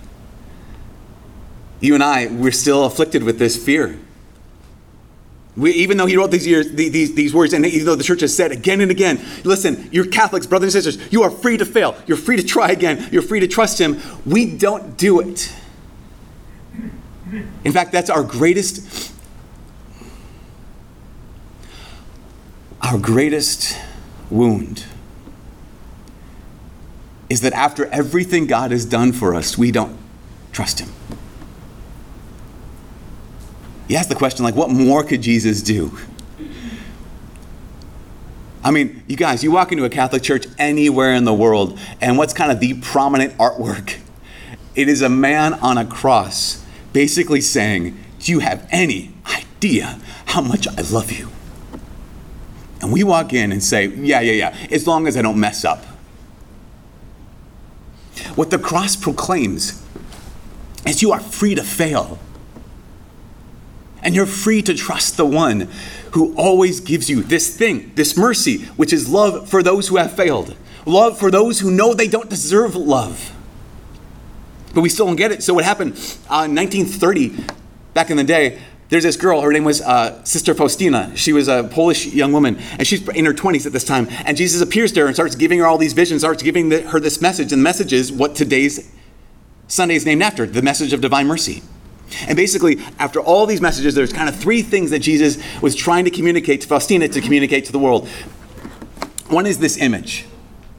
you 1.80 1.94
and 1.94 2.02
I, 2.02 2.26
we're 2.26 2.52
still 2.52 2.84
afflicted 2.84 3.22
with 3.22 3.38
this 3.38 3.62
fear. 3.62 3.98
We, 5.56 5.72
even 5.72 5.96
though 5.96 6.06
he 6.06 6.16
wrote 6.16 6.30
these, 6.30 6.46
years, 6.46 6.70
these, 6.72 7.14
these 7.14 7.34
words, 7.34 7.52
and 7.52 7.66
even 7.66 7.84
though 7.84 7.96
the 7.96 8.04
church 8.04 8.20
has 8.20 8.34
said 8.34 8.52
again 8.52 8.80
and 8.80 8.90
again, 8.90 9.20
listen, 9.44 9.88
you're 9.90 10.06
Catholics, 10.06 10.46
brothers 10.46 10.74
and 10.74 10.84
sisters, 10.84 11.12
you 11.12 11.22
are 11.22 11.30
free 11.30 11.56
to 11.56 11.64
fail. 11.64 11.96
You're 12.06 12.16
free 12.16 12.36
to 12.36 12.42
try 12.42 12.70
again. 12.70 13.08
You're 13.10 13.22
free 13.22 13.40
to 13.40 13.48
trust 13.48 13.80
him. 13.80 14.00
We 14.24 14.56
don't 14.56 14.96
do 14.96 15.20
it. 15.20 15.52
In 17.64 17.72
fact, 17.72 17.92
that's 17.92 18.10
our 18.10 18.22
greatest, 18.22 19.12
our 22.80 22.98
greatest 22.98 23.78
wound 24.30 24.84
is 27.28 27.42
that 27.42 27.52
after 27.52 27.86
everything 27.86 28.46
God 28.46 28.72
has 28.72 28.84
done 28.84 29.12
for 29.12 29.34
us, 29.34 29.56
we 29.56 29.70
don't 29.70 29.96
trust 30.52 30.80
him. 30.80 30.90
You 33.90 33.96
ask 33.96 34.08
the 34.08 34.14
question, 34.14 34.44
like, 34.44 34.54
what 34.54 34.70
more 34.70 35.02
could 35.02 35.20
Jesus 35.20 35.62
do? 35.62 35.98
I 38.62 38.70
mean, 38.70 39.02
you 39.08 39.16
guys, 39.16 39.42
you 39.42 39.50
walk 39.50 39.72
into 39.72 39.84
a 39.84 39.90
Catholic 39.90 40.22
church 40.22 40.46
anywhere 40.58 41.12
in 41.12 41.24
the 41.24 41.34
world, 41.34 41.76
and 42.00 42.16
what's 42.16 42.32
kind 42.32 42.52
of 42.52 42.60
the 42.60 42.74
prominent 42.74 43.36
artwork? 43.36 43.98
It 44.76 44.88
is 44.88 45.02
a 45.02 45.08
man 45.08 45.54
on 45.54 45.76
a 45.76 45.84
cross 45.84 46.64
basically 46.92 47.40
saying, 47.40 47.98
Do 48.20 48.30
you 48.30 48.38
have 48.38 48.64
any 48.70 49.12
idea 49.26 49.98
how 50.26 50.40
much 50.40 50.68
I 50.68 50.82
love 50.82 51.10
you? 51.10 51.28
And 52.80 52.92
we 52.92 53.02
walk 53.02 53.32
in 53.32 53.50
and 53.50 53.60
say, 53.60 53.88
Yeah, 53.88 54.20
yeah, 54.20 54.34
yeah, 54.34 54.68
as 54.70 54.86
long 54.86 55.08
as 55.08 55.16
I 55.16 55.22
don't 55.22 55.40
mess 55.40 55.64
up. 55.64 55.84
What 58.36 58.50
the 58.50 58.58
cross 58.60 58.94
proclaims 58.94 59.84
is 60.86 61.02
you 61.02 61.10
are 61.10 61.18
free 61.18 61.56
to 61.56 61.64
fail. 61.64 62.20
And 64.02 64.14
you're 64.14 64.26
free 64.26 64.62
to 64.62 64.74
trust 64.74 65.16
the 65.16 65.26
one 65.26 65.68
who 66.12 66.34
always 66.36 66.80
gives 66.80 67.08
you 67.08 67.22
this 67.22 67.56
thing, 67.56 67.92
this 67.94 68.16
mercy, 68.16 68.64
which 68.76 68.92
is 68.92 69.08
love 69.08 69.48
for 69.48 69.62
those 69.62 69.88
who 69.88 69.96
have 69.96 70.12
failed, 70.12 70.56
love 70.86 71.18
for 71.18 71.30
those 71.30 71.60
who 71.60 71.70
know 71.70 71.94
they 71.94 72.08
don't 72.08 72.30
deserve 72.30 72.74
love. 72.74 73.36
But 74.74 74.82
we 74.82 74.88
still 74.88 75.06
don't 75.06 75.16
get 75.16 75.32
it. 75.32 75.42
So, 75.42 75.54
what 75.54 75.64
happened 75.64 75.92
uh, 76.30 76.46
in 76.46 76.54
1930, 76.54 77.44
back 77.92 78.10
in 78.10 78.16
the 78.16 78.24
day, 78.24 78.60
there's 78.88 79.04
this 79.04 79.16
girl, 79.16 79.40
her 79.40 79.52
name 79.52 79.64
was 79.64 79.80
uh, 79.80 80.22
Sister 80.24 80.52
Faustina. 80.52 81.16
She 81.16 81.32
was 81.32 81.46
a 81.46 81.64
Polish 81.64 82.06
young 82.06 82.32
woman, 82.32 82.58
and 82.76 82.86
she's 82.86 83.08
in 83.10 83.24
her 83.24 83.32
20s 83.32 83.64
at 83.64 83.72
this 83.72 83.84
time. 83.84 84.08
And 84.26 84.36
Jesus 84.36 84.60
appears 84.60 84.90
to 84.92 85.00
her 85.00 85.06
and 85.06 85.14
starts 85.14 85.36
giving 85.36 85.60
her 85.60 85.66
all 85.66 85.78
these 85.78 85.92
visions, 85.92 86.22
starts 86.22 86.42
giving 86.42 86.70
the, 86.70 86.82
her 86.82 86.98
this 86.98 87.20
message. 87.20 87.52
And 87.52 87.60
the 87.60 87.64
message 87.64 87.92
is 87.92 88.10
what 88.10 88.34
today's 88.34 88.92
Sunday 89.68 89.94
is 89.94 90.04
named 90.04 90.22
after 90.22 90.44
the 90.44 90.60
message 90.60 90.92
of 90.92 91.00
divine 91.00 91.28
mercy. 91.28 91.62
And 92.26 92.36
basically, 92.36 92.80
after 92.98 93.20
all 93.20 93.46
these 93.46 93.60
messages, 93.60 93.94
there's 93.94 94.12
kind 94.12 94.28
of 94.28 94.36
three 94.36 94.62
things 94.62 94.90
that 94.90 95.00
Jesus 95.00 95.38
was 95.60 95.74
trying 95.74 96.04
to 96.04 96.10
communicate 96.10 96.60
to 96.62 96.68
Faustina 96.68 97.08
to 97.08 97.20
communicate 97.20 97.64
to 97.66 97.72
the 97.72 97.78
world. 97.78 98.08
One 99.28 99.46
is 99.46 99.58
this 99.58 99.76
image. 99.76 100.26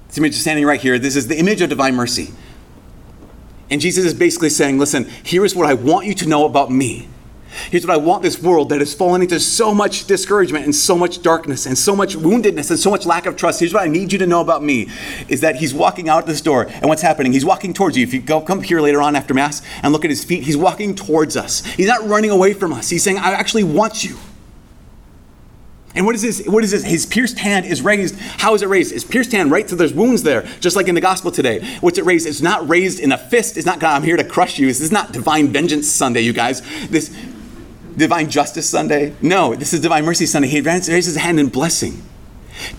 This 0.07 0.17
image 0.17 0.35
standing 0.35 0.65
right 0.65 0.79
here. 0.79 0.99
This 0.99 1.15
is 1.15 1.27
the 1.27 1.37
image 1.37 1.61
of 1.61 1.69
divine 1.69 1.95
mercy. 1.95 2.33
And 3.69 3.79
Jesus 3.79 4.03
is 4.03 4.13
basically 4.13 4.49
saying, 4.49 4.77
listen, 4.77 5.05
here 5.23 5.45
is 5.45 5.55
what 5.55 5.65
I 5.65 5.73
want 5.73 6.05
you 6.05 6.13
to 6.15 6.27
know 6.27 6.45
about 6.45 6.69
me. 6.69 7.07
Here's 7.69 7.85
what 7.85 7.93
I 7.93 7.97
want 7.97 8.23
this 8.23 8.41
world 8.41 8.69
that 8.69 8.79
has 8.79 8.93
fallen 8.93 9.21
into 9.21 9.39
so 9.39 9.73
much 9.73 10.05
discouragement 10.05 10.65
and 10.65 10.75
so 10.75 10.97
much 10.97 11.21
darkness 11.21 11.65
and 11.65 11.77
so 11.77 11.95
much 11.95 12.15
woundedness 12.15 12.69
and 12.69 12.79
so 12.79 12.89
much 12.89 13.05
lack 13.05 13.25
of 13.25 13.35
trust. 13.35 13.59
Here's 13.59 13.73
what 13.73 13.83
I 13.83 13.87
need 13.87 14.13
you 14.13 14.19
to 14.19 14.27
know 14.27 14.41
about 14.41 14.63
me 14.63 14.89
is 15.27 15.41
that 15.41 15.57
he's 15.57 15.73
walking 15.73 16.09
out 16.09 16.25
this 16.25 16.41
door 16.41 16.67
and 16.67 16.85
what's 16.85 17.01
happening? 17.01 17.33
He's 17.33 17.45
walking 17.45 17.73
towards 17.73 17.97
you. 17.97 18.03
If 18.03 18.13
you 18.13 18.21
go 18.21 18.41
come 18.41 18.61
here 18.61 18.81
later 18.81 19.01
on 19.01 19.15
after 19.15 19.33
mass 19.33 19.61
and 19.83 19.93
look 19.93 20.05
at 20.05 20.09
his 20.09 20.23
feet, 20.23 20.43
he's 20.43 20.57
walking 20.57 20.95
towards 20.95 21.37
us. 21.37 21.65
He's 21.65 21.87
not 21.87 22.07
running 22.07 22.31
away 22.31 22.53
from 22.53 22.73
us. 22.73 22.89
He's 22.89 23.03
saying, 23.03 23.17
I 23.17 23.31
actually 23.31 23.63
want 23.63 24.03
you. 24.03 24.17
And 25.93 26.05
what 26.05 26.15
is 26.15 26.21
this? 26.21 26.45
What 26.47 26.63
is 26.63 26.71
this? 26.71 26.85
His 26.85 27.05
pierced 27.05 27.37
hand 27.37 27.65
is 27.65 27.81
raised. 27.81 28.17
How 28.17 28.53
is 28.53 28.61
it 28.61 28.69
raised? 28.69 28.93
It's 28.93 29.03
pierced 29.03 29.33
hand, 29.33 29.51
right? 29.51 29.69
So 29.69 29.75
there's 29.75 29.93
wounds 29.93 30.23
there, 30.23 30.43
just 30.61 30.75
like 30.75 30.87
in 30.87 30.95
the 30.95 31.01
gospel 31.01 31.31
today. 31.31 31.65
What's 31.81 31.97
it 31.97 32.05
raised? 32.05 32.27
It's 32.27 32.41
not 32.41 32.67
raised 32.69 32.99
in 32.99 33.11
a 33.11 33.17
fist. 33.17 33.57
It's 33.57 33.65
not 33.65 33.79
God, 33.79 33.95
I'm 33.95 34.03
here 34.03 34.15
to 34.15 34.23
crush 34.23 34.57
you. 34.57 34.67
This 34.67 34.79
is 34.79 34.91
not 34.91 35.11
divine 35.11 35.49
vengeance 35.49 35.89
Sunday, 35.89 36.21
you 36.21 36.31
guys. 36.31 36.61
This 36.87 37.13
Divine 37.95 38.29
Justice 38.29 38.69
Sunday. 38.69 39.15
No, 39.21 39.55
this 39.55 39.73
is 39.73 39.81
Divine 39.81 40.05
Mercy 40.05 40.25
Sunday. 40.25 40.47
He 40.47 40.61
raises 40.61 41.05
his 41.05 41.15
hand 41.15 41.39
in 41.39 41.47
blessing. 41.49 42.03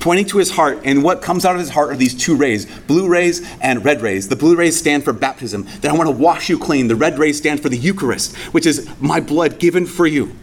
pointing 0.01 0.27
to 0.27 0.39
his 0.39 0.53
heart. 0.53 0.81
And 0.85 1.03
what 1.03 1.23
comes 1.23 1.45
out 1.45 1.55
of 1.55 1.61
his 1.61 1.71
heart 1.71 1.91
are 1.91 1.97
these 1.97 2.15
two 2.15 2.37
rays 2.37 2.67
blue 2.83 3.09
rays 3.09 3.47
and 3.61 3.85
red 3.85 4.03
rays. 4.03 4.29
The 4.29 4.37
blue 4.37 4.57
rays 4.57 4.77
stand 4.77 5.05
for 5.05 5.13
baptism, 5.13 5.67
that 5.81 5.91
I 5.91 5.95
want 5.95 6.09
to 6.09 6.17
wash 6.17 6.49
you 6.49 6.59
clean. 6.59 6.89
The 6.89 6.97
red 6.97 7.19
rays 7.19 7.39
stand 7.39 7.61
for 7.61 7.69
the 7.69 7.77
Eucharist, 7.77 8.37
which 8.53 8.67
is 8.67 8.89
my 9.01 9.21
blood 9.21 9.59
given 9.59 9.87
for 9.87 10.07
you. 10.07 10.37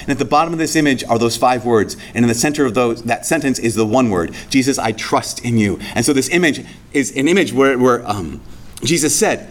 And 0.00 0.10
at 0.10 0.18
the 0.18 0.24
bottom 0.24 0.52
of 0.52 0.58
this 0.58 0.74
image 0.74 1.04
are 1.04 1.18
those 1.18 1.36
five 1.36 1.64
words. 1.64 1.96
And 2.14 2.24
in 2.24 2.28
the 2.28 2.34
center 2.34 2.64
of 2.64 2.74
those, 2.74 3.02
that 3.04 3.26
sentence 3.26 3.58
is 3.58 3.74
the 3.74 3.86
one 3.86 4.10
word 4.10 4.34
Jesus, 4.48 4.78
I 4.78 4.92
trust 4.92 5.44
in 5.44 5.58
you. 5.58 5.78
And 5.94 6.04
so 6.04 6.12
this 6.12 6.28
image 6.30 6.64
is 6.92 7.14
an 7.16 7.28
image 7.28 7.52
where, 7.52 7.78
where 7.78 8.08
um, 8.08 8.40
Jesus 8.82 9.14
said, 9.14 9.48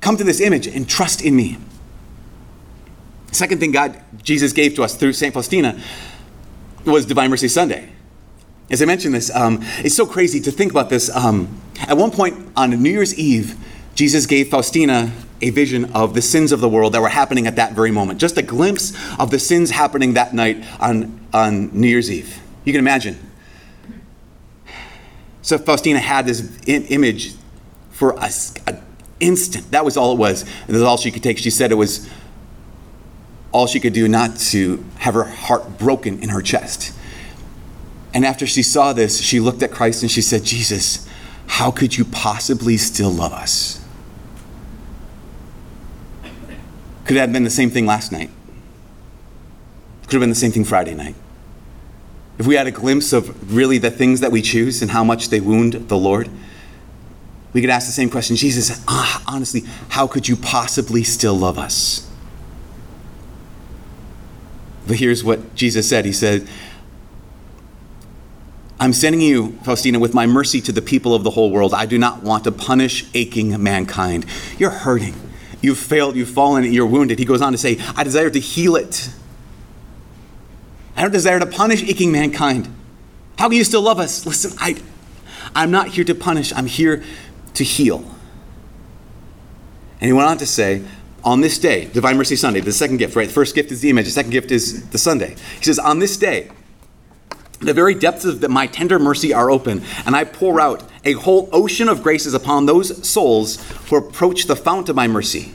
Come 0.00 0.16
to 0.16 0.24
this 0.24 0.40
image 0.40 0.66
and 0.66 0.88
trust 0.88 1.22
in 1.22 1.34
me. 1.34 1.58
Second 3.32 3.60
thing 3.60 3.72
God, 3.72 4.00
Jesus 4.22 4.52
gave 4.52 4.74
to 4.76 4.82
us 4.82 4.96
through 4.96 5.12
St. 5.12 5.34
Faustina 5.34 5.80
was 6.84 7.06
Divine 7.06 7.30
Mercy 7.30 7.48
Sunday. 7.48 7.90
As 8.70 8.82
I 8.82 8.84
mentioned 8.84 9.14
this, 9.14 9.34
um, 9.34 9.60
it's 9.78 9.94
so 9.94 10.06
crazy 10.06 10.40
to 10.40 10.50
think 10.50 10.70
about 10.72 10.90
this. 10.90 11.14
Um, 11.14 11.60
at 11.80 11.96
one 11.96 12.10
point 12.10 12.52
on 12.56 12.70
New 12.70 12.90
Year's 12.90 13.18
Eve, 13.18 13.56
Jesus 13.94 14.26
gave 14.26 14.48
Faustina 14.48 15.12
a 15.40 15.50
vision 15.50 15.92
of 15.94 16.14
the 16.14 16.22
sins 16.22 16.52
of 16.52 16.60
the 16.60 16.68
world 16.68 16.94
that 16.94 17.00
were 17.00 17.08
happening 17.08 17.46
at 17.46 17.56
that 17.56 17.72
very 17.72 17.90
moment. 17.90 18.20
Just 18.20 18.36
a 18.36 18.42
glimpse 18.42 18.92
of 19.18 19.30
the 19.30 19.38
sins 19.38 19.70
happening 19.70 20.14
that 20.14 20.34
night 20.34 20.64
on, 20.80 21.20
on 21.32 21.70
New 21.78 21.88
Year's 21.88 22.10
Eve. 22.10 22.40
You 22.64 22.72
can 22.72 22.80
imagine. 22.80 23.18
So 25.42 25.58
Faustina 25.58 25.98
had 25.98 26.26
this 26.26 26.58
image 26.66 27.34
for 27.90 28.18
an 28.22 28.82
instant. 29.20 29.70
That 29.70 29.84
was 29.84 29.96
all 29.96 30.12
it 30.12 30.18
was. 30.18 30.42
And 30.42 30.76
that's 30.76 30.82
all 30.82 30.96
she 30.96 31.10
could 31.10 31.22
take. 31.22 31.38
She 31.38 31.50
said 31.50 31.72
it 31.72 31.76
was 31.76 32.08
all 33.58 33.66
she 33.66 33.80
could 33.80 33.92
do 33.92 34.06
not 34.06 34.36
to 34.36 34.84
have 34.98 35.14
her 35.14 35.24
heart 35.24 35.78
broken 35.78 36.22
in 36.22 36.28
her 36.28 36.40
chest. 36.40 36.94
And 38.14 38.24
after 38.24 38.46
she 38.46 38.62
saw 38.62 38.92
this, 38.92 39.20
she 39.20 39.40
looked 39.40 39.64
at 39.64 39.72
Christ 39.72 40.02
and 40.02 40.10
she 40.10 40.22
said, 40.22 40.44
Jesus, 40.44 41.08
how 41.48 41.72
could 41.72 41.98
you 41.98 42.04
possibly 42.04 42.76
still 42.76 43.10
love 43.10 43.32
us? 43.32 43.84
Could 47.04 47.16
have 47.16 47.32
been 47.32 47.42
the 47.42 47.50
same 47.50 47.68
thing 47.68 47.84
last 47.84 48.12
night? 48.12 48.30
Could 50.02 50.12
have 50.12 50.20
been 50.20 50.28
the 50.28 50.36
same 50.36 50.52
thing 50.52 50.62
Friday 50.62 50.94
night. 50.94 51.16
If 52.38 52.46
we 52.46 52.54
had 52.54 52.68
a 52.68 52.70
glimpse 52.70 53.12
of 53.12 53.52
really 53.52 53.78
the 53.78 53.90
things 53.90 54.20
that 54.20 54.30
we 54.30 54.40
choose 54.40 54.82
and 54.82 54.92
how 54.92 55.02
much 55.02 55.30
they 55.30 55.40
wound 55.40 55.72
the 55.72 55.98
Lord, 55.98 56.30
we 57.52 57.60
could 57.60 57.70
ask 57.70 57.88
the 57.88 57.92
same 57.92 58.08
question 58.08 58.36
Jesus, 58.36 58.84
ah, 58.86 59.20
honestly, 59.26 59.64
how 59.88 60.06
could 60.06 60.28
you 60.28 60.36
possibly 60.36 61.02
still 61.02 61.34
love 61.34 61.58
us? 61.58 62.07
But 64.88 64.96
here's 64.96 65.22
what 65.22 65.54
Jesus 65.54 65.88
said 65.88 66.04
He 66.04 66.12
said, 66.12 66.48
I'm 68.80 68.92
sending 68.92 69.20
you, 69.20 69.52
Faustina, 69.64 69.98
with 69.98 70.14
my 70.14 70.26
mercy 70.26 70.60
to 70.62 70.72
the 70.72 70.82
people 70.82 71.14
of 71.14 71.24
the 71.24 71.30
whole 71.30 71.50
world. 71.50 71.74
I 71.74 71.84
do 71.84 71.98
not 71.98 72.22
want 72.22 72.44
to 72.44 72.52
punish 72.52 73.04
aching 73.12 73.60
mankind. 73.62 74.24
You're 74.56 74.70
hurting. 74.70 75.14
You've 75.60 75.78
failed. 75.78 76.14
You've 76.14 76.30
fallen. 76.30 76.64
You're 76.72 76.86
wounded. 76.86 77.18
He 77.18 77.24
goes 77.24 77.42
on 77.42 77.52
to 77.52 77.58
say, 77.58 77.78
I 77.96 78.04
desire 78.04 78.30
to 78.30 78.38
heal 78.38 78.76
it. 78.76 79.10
I 80.96 81.02
don't 81.02 81.10
desire 81.10 81.40
to 81.40 81.46
punish 81.46 81.82
aching 81.82 82.12
mankind. 82.12 82.72
How 83.36 83.48
can 83.48 83.56
you 83.56 83.64
still 83.64 83.82
love 83.82 83.98
us? 83.98 84.24
Listen, 84.24 84.52
I, 84.60 84.80
I'm 85.54 85.72
not 85.72 85.88
here 85.88 86.04
to 86.04 86.14
punish, 86.14 86.52
I'm 86.52 86.66
here 86.66 87.02
to 87.54 87.64
heal. 87.64 88.04
And 90.00 90.06
he 90.06 90.12
went 90.12 90.28
on 90.28 90.38
to 90.38 90.46
say, 90.46 90.84
on 91.24 91.40
this 91.40 91.58
day, 91.58 91.86
Divine 91.86 92.16
Mercy 92.16 92.36
Sunday, 92.36 92.60
the 92.60 92.72
second 92.72 92.98
gift, 92.98 93.16
right? 93.16 93.26
The 93.26 93.34
first 93.34 93.54
gift 93.54 93.72
is 93.72 93.80
the 93.80 93.90
image, 93.90 94.06
the 94.06 94.10
second 94.10 94.30
gift 94.30 94.50
is 94.50 94.88
the 94.90 94.98
Sunday. 94.98 95.36
He 95.58 95.64
says, 95.64 95.78
On 95.78 95.98
this 95.98 96.16
day, 96.16 96.50
the 97.60 97.74
very 97.74 97.94
depths 97.94 98.24
of 98.24 98.48
my 98.48 98.66
tender 98.66 98.98
mercy 98.98 99.32
are 99.32 99.50
open, 99.50 99.82
and 100.06 100.14
I 100.14 100.24
pour 100.24 100.60
out 100.60 100.88
a 101.04 101.12
whole 101.14 101.48
ocean 101.52 101.88
of 101.88 102.02
graces 102.02 102.34
upon 102.34 102.66
those 102.66 103.06
souls 103.06 103.56
who 103.88 103.96
approach 103.96 104.44
the 104.44 104.54
fount 104.54 104.88
of 104.88 104.96
my 104.96 105.08
mercy. 105.08 105.54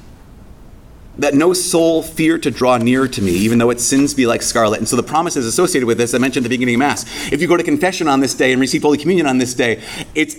That 1.17 1.33
no 1.33 1.53
soul 1.53 2.01
fear 2.01 2.37
to 2.39 2.51
draw 2.51 2.77
near 2.77 3.07
to 3.07 3.21
me, 3.21 3.31
even 3.31 3.59
though 3.59 3.69
its 3.69 3.83
sins 3.83 4.13
be 4.13 4.25
like 4.25 4.41
scarlet. 4.41 4.79
And 4.79 4.89
so 4.89 4.95
the 4.95 5.03
promise 5.03 5.37
is 5.37 5.45
associated 5.45 5.85
with 5.85 5.97
this. 5.97 6.13
I 6.13 6.17
mentioned 6.17 6.43
at 6.45 6.49
the 6.49 6.55
beginning 6.55 6.75
of 6.75 6.79
Mass. 6.79 7.31
If 7.31 7.39
you 7.39 7.47
go 7.47 7.55
to 7.55 7.63
confession 7.63 8.07
on 8.07 8.19
this 8.19 8.33
day 8.33 8.51
and 8.51 8.59
receive 8.59 8.81
Holy 8.81 8.97
Communion 8.97 9.27
on 9.27 9.37
this 9.37 9.53
day, 9.53 9.83
it's, 10.15 10.35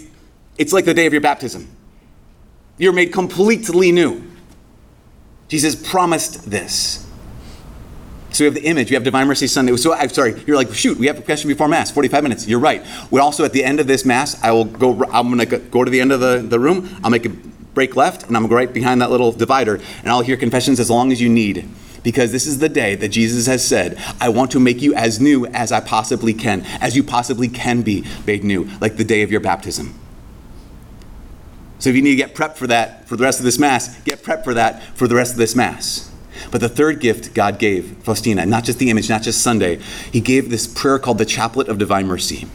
it's 0.58 0.72
like 0.72 0.84
the 0.84 0.92
day 0.92 1.06
of 1.06 1.12
your 1.12 1.22
baptism. 1.22 1.68
You're 2.76 2.92
made 2.92 3.12
completely 3.12 3.92
new. 3.92 4.33
Jesus 5.54 5.76
promised 5.76 6.50
this. 6.50 7.06
So 8.32 8.42
we 8.42 8.46
have 8.46 8.54
the 8.54 8.64
image, 8.64 8.90
we 8.90 8.94
have 8.94 9.04
Divine 9.04 9.28
Mercy 9.28 9.46
Sunday. 9.46 9.76
So 9.76 9.94
I'm 9.94 10.08
sorry, 10.08 10.34
you're 10.48 10.56
like, 10.56 10.74
shoot, 10.74 10.98
we 10.98 11.06
have 11.06 11.16
a 11.16 11.22
question 11.22 11.46
before 11.46 11.68
Mass, 11.68 11.92
45 11.92 12.24
minutes. 12.24 12.48
You're 12.48 12.58
right. 12.58 12.84
We're 13.12 13.20
also 13.20 13.44
at 13.44 13.52
the 13.52 13.62
end 13.62 13.78
of 13.78 13.86
this 13.86 14.04
Mass, 14.04 14.42
I 14.42 14.50
will 14.50 14.64
go, 14.64 15.04
I'm 15.12 15.32
going 15.32 15.48
to 15.48 15.58
go 15.58 15.84
to 15.84 15.90
the 15.92 16.00
end 16.00 16.10
of 16.10 16.18
the, 16.18 16.38
the 16.38 16.58
room, 16.58 16.98
I'll 17.04 17.10
make 17.12 17.24
a 17.24 17.28
break 17.28 17.94
left, 17.94 18.24
and 18.26 18.36
I'm 18.36 18.42
going 18.42 18.48
to 18.48 18.52
go 18.52 18.56
right 18.56 18.74
behind 18.74 19.00
that 19.00 19.12
little 19.12 19.30
divider, 19.30 19.76
and 19.76 20.08
I'll 20.08 20.22
hear 20.22 20.36
confessions 20.36 20.80
as 20.80 20.90
long 20.90 21.12
as 21.12 21.22
you 21.22 21.28
need. 21.28 21.68
Because 22.02 22.32
this 22.32 22.48
is 22.48 22.58
the 22.58 22.68
day 22.68 22.96
that 22.96 23.10
Jesus 23.10 23.46
has 23.46 23.64
said, 23.64 23.96
I 24.20 24.30
want 24.30 24.50
to 24.50 24.58
make 24.58 24.82
you 24.82 24.92
as 24.96 25.20
new 25.20 25.46
as 25.46 25.70
I 25.70 25.78
possibly 25.78 26.34
can, 26.34 26.62
as 26.80 26.96
you 26.96 27.04
possibly 27.04 27.46
can 27.46 27.82
be 27.82 28.04
made 28.26 28.42
new, 28.42 28.64
like 28.80 28.96
the 28.96 29.04
day 29.04 29.22
of 29.22 29.30
your 29.30 29.40
baptism. 29.40 29.94
So 31.84 31.90
if 31.90 31.96
you 31.96 32.00
need 32.00 32.12
to 32.12 32.16
get 32.16 32.34
prepped 32.34 32.56
for 32.56 32.66
that 32.68 33.06
for 33.06 33.14
the 33.14 33.24
rest 33.24 33.40
of 33.40 33.44
this 33.44 33.58
Mass, 33.58 34.00
get 34.04 34.22
prepped 34.22 34.42
for 34.42 34.54
that 34.54 34.82
for 34.96 35.06
the 35.06 35.14
rest 35.14 35.32
of 35.32 35.36
this 35.36 35.54
Mass. 35.54 36.10
But 36.50 36.62
the 36.62 36.68
third 36.70 36.98
gift 36.98 37.34
God 37.34 37.58
gave 37.58 37.98
Faustina, 37.98 38.46
not 38.46 38.64
just 38.64 38.78
the 38.78 38.88
image, 38.88 39.10
not 39.10 39.20
just 39.20 39.42
Sunday, 39.42 39.78
He 40.10 40.22
gave 40.22 40.48
this 40.48 40.66
prayer 40.66 40.98
called 40.98 41.18
the 41.18 41.26
Chaplet 41.26 41.68
of 41.68 41.76
Divine 41.76 42.06
Mercy. 42.06 42.48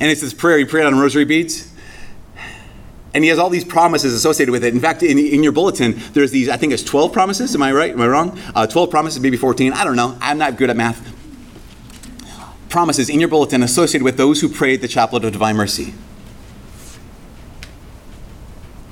And 0.00 0.10
it's 0.10 0.22
this 0.22 0.32
prayer 0.32 0.56
he 0.56 0.64
prayed 0.64 0.86
on 0.86 0.98
rosary 0.98 1.26
beads. 1.26 1.70
And 3.12 3.22
he 3.22 3.28
has 3.28 3.38
all 3.38 3.50
these 3.50 3.66
promises 3.66 4.14
associated 4.14 4.50
with 4.50 4.64
it. 4.64 4.72
In 4.72 4.80
fact, 4.80 5.02
in, 5.02 5.18
in 5.18 5.42
your 5.42 5.52
bulletin, 5.52 6.00
there's 6.14 6.30
these, 6.30 6.48
I 6.48 6.56
think 6.56 6.72
it's 6.72 6.82
12 6.82 7.12
promises. 7.12 7.54
Am 7.54 7.62
I 7.62 7.72
right? 7.72 7.92
Am 7.92 8.00
I 8.00 8.06
wrong? 8.06 8.38
Uh, 8.54 8.66
12 8.66 8.88
promises, 8.90 9.20
maybe 9.20 9.36
14. 9.36 9.74
I 9.74 9.84
don't 9.84 9.96
know. 9.96 10.16
I'm 10.22 10.38
not 10.38 10.56
good 10.56 10.70
at 10.70 10.76
math. 10.78 11.14
Promises 12.70 13.10
in 13.10 13.20
your 13.20 13.28
bulletin 13.28 13.62
associated 13.62 14.06
with 14.06 14.16
those 14.16 14.40
who 14.40 14.48
prayed 14.48 14.80
the 14.80 14.88
Chaplet 14.88 15.22
of 15.22 15.32
Divine 15.32 15.56
Mercy. 15.56 15.92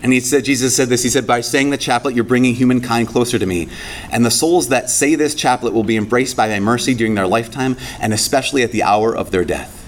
And 0.06 0.12
he 0.12 0.20
said, 0.20 0.44
Jesus 0.44 0.76
said 0.76 0.88
this. 0.88 1.02
He 1.02 1.08
said, 1.08 1.26
By 1.26 1.40
saying 1.40 1.70
the 1.70 1.76
chaplet, 1.76 2.14
you're 2.14 2.22
bringing 2.22 2.54
humankind 2.54 3.08
closer 3.08 3.40
to 3.40 3.44
me. 3.44 3.68
And 4.12 4.24
the 4.24 4.30
souls 4.30 4.68
that 4.68 4.88
say 4.88 5.16
this 5.16 5.34
chaplet 5.34 5.72
will 5.72 5.82
be 5.82 5.96
embraced 5.96 6.36
by 6.36 6.46
thy 6.46 6.60
mercy 6.60 6.94
during 6.94 7.16
their 7.16 7.26
lifetime, 7.26 7.76
and 7.98 8.12
especially 8.12 8.62
at 8.62 8.70
the 8.70 8.84
hour 8.84 9.16
of 9.16 9.32
their 9.32 9.44
death. 9.44 9.84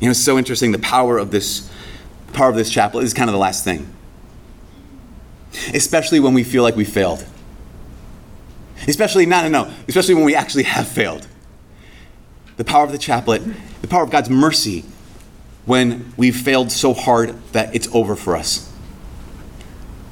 You 0.00 0.06
know, 0.06 0.12
it's 0.12 0.20
so 0.20 0.38
interesting. 0.38 0.72
The 0.72 0.78
power 0.78 1.18
of 1.18 1.32
this 1.32 1.70
power 2.32 2.48
of 2.48 2.56
this 2.56 2.70
chaplet 2.70 3.04
is 3.04 3.12
kind 3.12 3.28
of 3.28 3.34
the 3.34 3.40
last 3.40 3.62
thing. 3.62 3.94
Especially 5.74 6.20
when 6.20 6.32
we 6.32 6.44
feel 6.44 6.62
like 6.62 6.76
we 6.76 6.86
failed. 6.86 7.26
Especially, 8.88 9.26
no, 9.26 9.46
no, 9.46 9.64
no. 9.64 9.74
Especially 9.86 10.14
when 10.14 10.24
we 10.24 10.34
actually 10.34 10.64
have 10.64 10.88
failed. 10.88 11.26
The 12.56 12.64
power 12.64 12.86
of 12.86 12.92
the 12.92 12.96
chaplet, 12.96 13.42
the 13.82 13.88
power 13.88 14.02
of 14.02 14.10
God's 14.10 14.30
mercy 14.30 14.86
when 15.66 16.12
we've 16.16 16.36
failed 16.36 16.70
so 16.70 16.92
hard 16.92 17.34
that 17.52 17.74
it's 17.74 17.88
over 17.94 18.16
for 18.16 18.36
us. 18.36 18.70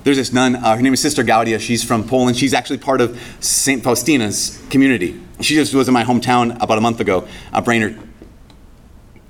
There's 0.04 0.16
this 0.16 0.32
nun, 0.32 0.56
uh, 0.56 0.74
her 0.74 0.82
name 0.82 0.94
is 0.94 1.00
Sister 1.00 1.22
Gaudia. 1.22 1.60
She's 1.60 1.84
from 1.84 2.08
Poland. 2.08 2.36
She's 2.36 2.54
actually 2.54 2.78
part 2.78 3.00
of 3.00 3.20
St. 3.38 3.84
Faustina's 3.84 4.60
community. 4.68 5.20
She 5.40 5.54
just 5.54 5.74
was 5.74 5.86
in 5.86 5.94
my 5.94 6.02
hometown 6.02 6.60
about 6.60 6.78
a 6.78 6.80
month 6.80 6.98
ago, 6.98 7.28
uh, 7.52 7.60
Brainerd. 7.60 7.98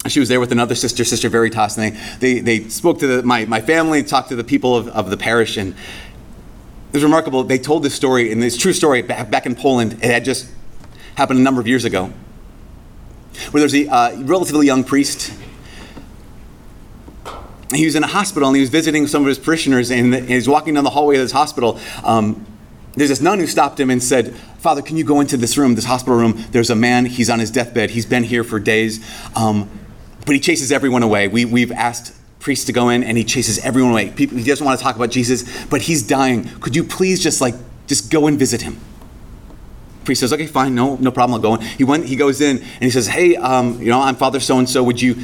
She 0.08 0.18
was 0.18 0.28
there 0.28 0.40
with 0.40 0.50
another 0.50 0.74
sister, 0.74 1.04
Sister 1.04 1.28
Veritas, 1.28 1.76
and 1.76 1.94
they, 1.94 2.40
they, 2.40 2.40
they 2.40 2.68
spoke 2.68 2.98
to 3.00 3.06
the, 3.06 3.22
my, 3.22 3.44
my 3.44 3.60
family, 3.60 4.02
talked 4.02 4.30
to 4.30 4.36
the 4.36 4.44
people 4.44 4.74
of, 4.74 4.88
of 4.88 5.10
the 5.10 5.16
parish, 5.16 5.56
and 5.56 5.74
it 5.74 6.94
was 6.94 7.04
remarkable. 7.04 7.44
They 7.44 7.58
told 7.58 7.82
this 7.82 7.94
story, 7.94 8.32
and 8.32 8.42
this 8.42 8.56
true 8.56 8.72
story 8.72 9.02
back, 9.02 9.30
back 9.30 9.46
in 9.46 9.54
Poland. 9.54 9.94
It 9.94 10.04
had 10.04 10.24
just 10.24 10.50
happened 11.16 11.38
a 11.38 11.42
number 11.42 11.60
of 11.60 11.68
years 11.68 11.84
ago, 11.84 12.12
where 13.50 13.60
there's 13.60 13.74
a 13.74 13.86
uh, 13.88 14.22
relatively 14.22 14.66
young 14.66 14.84
priest 14.84 15.32
he 17.76 17.84
was 17.84 17.94
in 17.94 18.02
a 18.02 18.08
hospital 18.08 18.48
and 18.48 18.56
he 18.56 18.60
was 18.60 18.70
visiting 18.70 19.06
some 19.06 19.22
of 19.22 19.28
his 19.28 19.38
parishioners 19.38 19.90
and 19.90 20.14
he 20.14 20.34
was 20.34 20.48
walking 20.48 20.74
down 20.74 20.84
the 20.84 20.90
hallway 20.90 21.16
of 21.16 21.22
this 21.22 21.32
hospital. 21.32 21.78
Um, 22.04 22.46
there's 22.94 23.08
this 23.08 23.20
nun 23.20 23.38
who 23.38 23.46
stopped 23.46 23.80
him 23.80 23.90
and 23.90 24.02
said, 24.02 24.34
Father, 24.58 24.82
can 24.82 24.96
you 24.96 25.04
go 25.04 25.20
into 25.20 25.36
this 25.36 25.56
room, 25.56 25.74
this 25.74 25.86
hospital 25.86 26.18
room? 26.18 26.44
There's 26.50 26.70
a 26.70 26.76
man, 26.76 27.06
he's 27.06 27.30
on 27.30 27.38
his 27.38 27.50
deathbed, 27.50 27.90
he's 27.90 28.06
been 28.06 28.24
here 28.24 28.44
for 28.44 28.58
days, 28.58 29.04
um, 29.34 29.70
but 30.26 30.34
he 30.34 30.40
chases 30.40 30.70
everyone 30.70 31.02
away. 31.02 31.28
We, 31.28 31.44
we've 31.44 31.72
asked 31.72 32.14
priests 32.38 32.66
to 32.66 32.72
go 32.72 32.90
in 32.90 33.02
and 33.02 33.16
he 33.16 33.24
chases 33.24 33.58
everyone 33.60 33.92
away. 33.92 34.10
People, 34.10 34.36
he 34.36 34.44
doesn't 34.44 34.64
want 34.64 34.78
to 34.78 34.82
talk 34.84 34.96
about 34.96 35.10
Jesus, 35.10 35.64
but 35.66 35.82
he's 35.82 36.02
dying. 36.02 36.44
Could 36.60 36.76
you 36.76 36.84
please 36.84 37.22
just 37.22 37.40
like, 37.40 37.54
just 37.86 38.10
go 38.10 38.26
and 38.26 38.38
visit 38.38 38.62
him? 38.62 38.78
priest 40.04 40.20
says, 40.20 40.32
okay, 40.32 40.46
fine, 40.46 40.74
no, 40.74 40.96
no 40.96 41.10
problem, 41.10 41.34
I'll 41.34 41.40
go 41.40 41.54
in. 41.54 41.60
He, 41.60 41.84
went, 41.84 42.06
he 42.06 42.16
goes 42.16 42.40
in 42.40 42.58
and 42.58 42.82
he 42.82 42.90
says, 42.90 43.06
hey, 43.06 43.36
um, 43.36 43.80
you 43.80 43.88
know, 43.88 44.00
I'm 44.00 44.16
Father 44.16 44.40
so-and-so, 44.40 44.82
would 44.82 45.00
you 45.00 45.16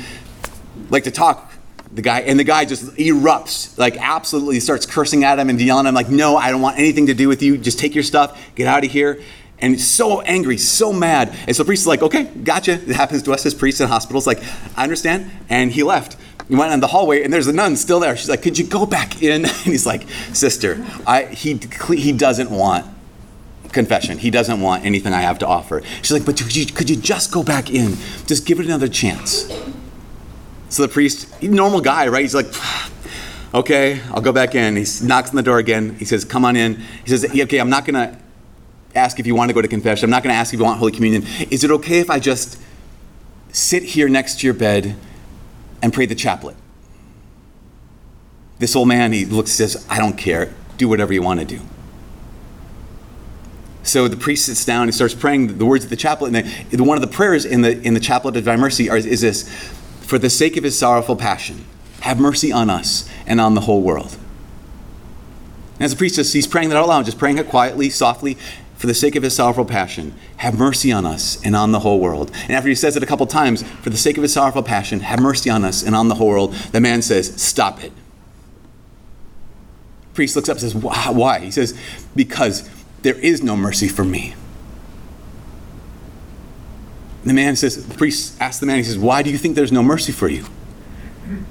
like 0.91 1.05
to 1.05 1.11
talk? 1.11 1.53
The 1.93 2.03
guy 2.03 2.21
and 2.21 2.39
the 2.39 2.45
guy 2.45 2.65
just 2.65 2.85
erupts 2.97 3.77
like 3.79 3.97
absolutely 3.97 4.61
starts 4.61 4.85
cursing 4.85 5.25
at 5.25 5.39
him 5.39 5.49
and 5.49 5.61
yelling 5.61 5.87
at 5.87 5.89
him 5.89 5.95
like 5.95 6.11
no 6.11 6.37
i 6.37 6.51
don't 6.51 6.61
want 6.61 6.79
anything 6.79 7.07
to 7.07 7.15
do 7.15 7.29
with 7.29 7.43
you 7.43 7.57
just 7.57 7.79
take 7.79 7.95
your 7.95 8.05
stuff 8.05 8.39
get 8.55 8.67
out 8.67 8.85
of 8.85 8.91
here 8.91 9.21
And 9.61 9.81
so 9.81 10.21
angry, 10.21 10.57
so 10.57 10.93
mad. 10.93 11.35
And 11.47 11.57
so 11.57 11.63
the 11.63 11.67
priest 11.67 11.83
is 11.83 11.87
like, 11.87 12.03
okay, 12.03 12.25
gotcha. 12.25 12.75
It 12.75 12.95
happens 12.95 13.23
to 13.25 13.33
us 13.33 13.45
as 13.45 13.55
priests 13.55 13.81
in 13.81 13.89
hospitals. 13.89 14.27
Like, 14.27 14.41
I 14.77 14.85
understand. 14.85 15.31
And 15.49 15.73
he 15.73 15.83
left. 15.83 16.17
He 16.49 16.55
went 16.55 16.73
in 16.73 16.81
the 16.81 16.87
hallway, 16.87 17.25
and 17.25 17.33
there's 17.33 17.49
a 17.49 17.53
nun 17.53 17.77
still 17.77 18.01
there. 18.01 18.17
She's 18.17 18.31
like, 18.31 18.43
could 18.43 18.57
you 18.57 18.67
go 18.67 18.87
back 18.87 19.23
in? 19.23 19.45
And 19.49 19.53
he's 19.65 19.85
like, 19.85 20.09
sister, 20.33 20.85
I, 21.07 21.25
he, 21.25 21.61
he 21.95 22.13
doesn't 22.13 22.51
want 22.51 22.87
confession. 23.73 24.19
He 24.19 24.31
doesn't 24.31 24.61
want 24.61 24.85
anything 24.85 25.13
I 25.13 25.21
have 25.23 25.41
to 25.41 25.47
offer. 25.47 25.83
She's 26.03 26.13
like, 26.13 26.25
but 26.25 26.39
could 26.39 26.55
you, 26.55 26.65
could 26.67 26.89
you 26.89 26.97
just 26.97 27.33
go 27.33 27.43
back 27.43 27.71
in? 27.71 27.97
Just 28.27 28.47
give 28.47 28.61
it 28.61 28.67
another 28.67 28.89
chance. 28.89 29.51
So 30.69 30.83
the 30.83 30.89
priest, 30.89 31.43
normal 31.43 31.81
guy, 31.81 32.09
right? 32.09 32.23
He's 32.23 32.35
like, 32.35 32.47
okay, 33.55 34.01
I'll 34.11 34.21
go 34.21 34.33
back 34.33 34.55
in. 34.55 34.77
He 34.77 34.85
knocks 35.03 35.31
on 35.31 35.37
the 35.37 35.43
door 35.43 35.59
again. 35.59 35.95
He 35.97 36.05
says, 36.05 36.25
come 36.25 36.45
on 36.45 36.57
in. 36.57 36.77
He 37.05 37.11
says, 37.11 37.25
okay, 37.25 37.59
I'm 37.59 37.71
not 37.71 37.87
going 37.87 37.95
to 37.95 38.19
ask 38.95 39.19
if 39.19 39.27
you 39.27 39.35
want 39.35 39.49
to 39.49 39.55
go 39.55 39.63
to 39.63 39.69
confession. 39.69 40.05
I'm 40.05 40.11
not 40.11 40.23
going 40.23 40.35
to 40.35 40.39
ask 40.39 40.53
if 40.53 40.61
you 40.61 40.65
want 40.65 40.79
Holy 40.79 40.93
Communion. 40.93 41.25
Is 41.51 41.65
it 41.65 41.71
okay 41.71 42.01
if 42.01 42.11
I 42.11 42.19
just 42.19 42.61
sit 43.51 43.83
here 43.83 44.09
next 44.09 44.41
to 44.41 44.47
your 44.47 44.55
bed 44.55 44.95
and 45.83 45.93
pray 45.93 46.07
the 46.07 46.15
chaplet? 46.15 46.57
This 48.59 48.75
old 48.77 48.89
man, 48.89 49.13
he 49.13 49.25
looks 49.25 49.53
says, 49.53 49.87
I 49.89 49.99
don't 49.99 50.19
care. 50.19 50.53
Do 50.77 50.89
whatever 50.89 51.13
you 51.13 51.23
want 51.23 51.41
to 51.41 51.47
do. 51.47 51.61
So 53.85 54.07
the 54.07 54.17
priest 54.17 54.47
sits 54.47 54.65
down 54.67 54.83
and 54.83 54.95
starts 54.95 55.15
praying 55.15 55.57
the 55.57 55.65
words 55.65 55.85
of 55.85 55.91
the 55.91 55.97
chaplet. 55.97 56.35
And 56.35 56.87
one 56.87 56.99
of 56.99 57.03
the 57.03 57.15
prayers 57.15 57.47
in 57.47 57.63
the, 57.63 57.81
in 57.81 57.95
the 57.95 58.01
chaplet 58.01 58.37
of 58.37 58.45
divine 58.45 58.61
mercy 58.61 58.89
is 58.89 59.23
this 59.23 59.49
For 60.09 60.19
the 60.19 60.31
sake 60.31 60.57
of 60.57 60.65
his 60.65 60.79
sorrowful 60.79 61.17
passion, 61.17 61.67
have 62.01 62.19
mercy 62.19 62.51
on 62.51 62.71
us 62.71 63.07
and 63.27 63.39
on 63.39 63.55
the 63.55 63.61
whole 63.61 63.83
world. 63.83 64.17
And 65.75 65.83
as 65.83 65.91
the 65.91 65.99
priest 65.99 66.15
says, 66.15 66.33
he's 66.33 66.47
praying 66.47 66.71
that 66.71 66.79
out 66.79 66.89
loud, 66.89 67.05
just 67.05 67.19
praying 67.19 67.37
it 67.37 67.47
quietly, 67.51 67.91
softly, 67.91 68.39
for 68.79 68.87
the 68.87 68.95
sake 68.95 69.17
of 69.17 69.23
his 69.23 69.37
sorrowful 69.37 69.67
passion, 69.67 70.15
have 70.39 70.59
mercy 70.59 70.91
on 70.91 71.05
us 71.05 71.39
and 71.45 71.55
on 71.55 71.73
the 71.73 71.81
whole 71.81 72.01
world. 72.01 72.31
And 72.45 72.53
after 72.53 72.71
he 72.71 72.75
says 72.75 72.97
it 72.97 73.03
a 73.03 73.07
couple 73.07 73.27
times, 73.27 73.63
for 73.83 73.91
the 73.91 73.99
sake 73.99 74.17
of 74.17 74.23
his 74.23 74.33
sorrowful 74.33 74.63
passion, 74.63 75.01
have 75.01 75.21
mercy 75.21 75.51
on 75.51 75.63
us 75.63 75.83
and 75.83 75.95
on 75.95 76.09
the 76.09 76.15
whole 76.15 76.29
world, 76.29 76.55
the 76.55 76.81
man 76.81 77.03
says, 77.03 77.39
Stop 77.39 77.85
it. 77.85 77.93
The 80.01 80.15
priest 80.15 80.37
looks 80.37 80.49
up 80.49 80.57
and 80.57 80.63
says, 80.63 80.75
Why? 80.75 81.41
He 81.41 81.51
says, 81.51 81.79
Because 82.17 82.67
there 83.03 83.19
is 83.19 83.43
no 83.43 83.59
mercy 83.59 83.89
for 83.89 84.05
me. 84.05 84.37
And 87.29 87.37
the 87.37 87.43
man 87.43 87.57
says, 87.57 87.87
The 87.87 87.95
priest 87.95 88.41
asks 88.41 88.59
the 88.59 88.65
man, 88.65 88.79
he 88.79 88.85
says, 88.85 88.97
Why 88.97 89.23
do 89.23 89.29
you 89.29 89.37
think 89.37 89.55
there's 89.55 89.71
no 89.71 89.83
mercy 89.83 90.13
for 90.13 90.29
you? 90.29 90.47
And 91.27 91.47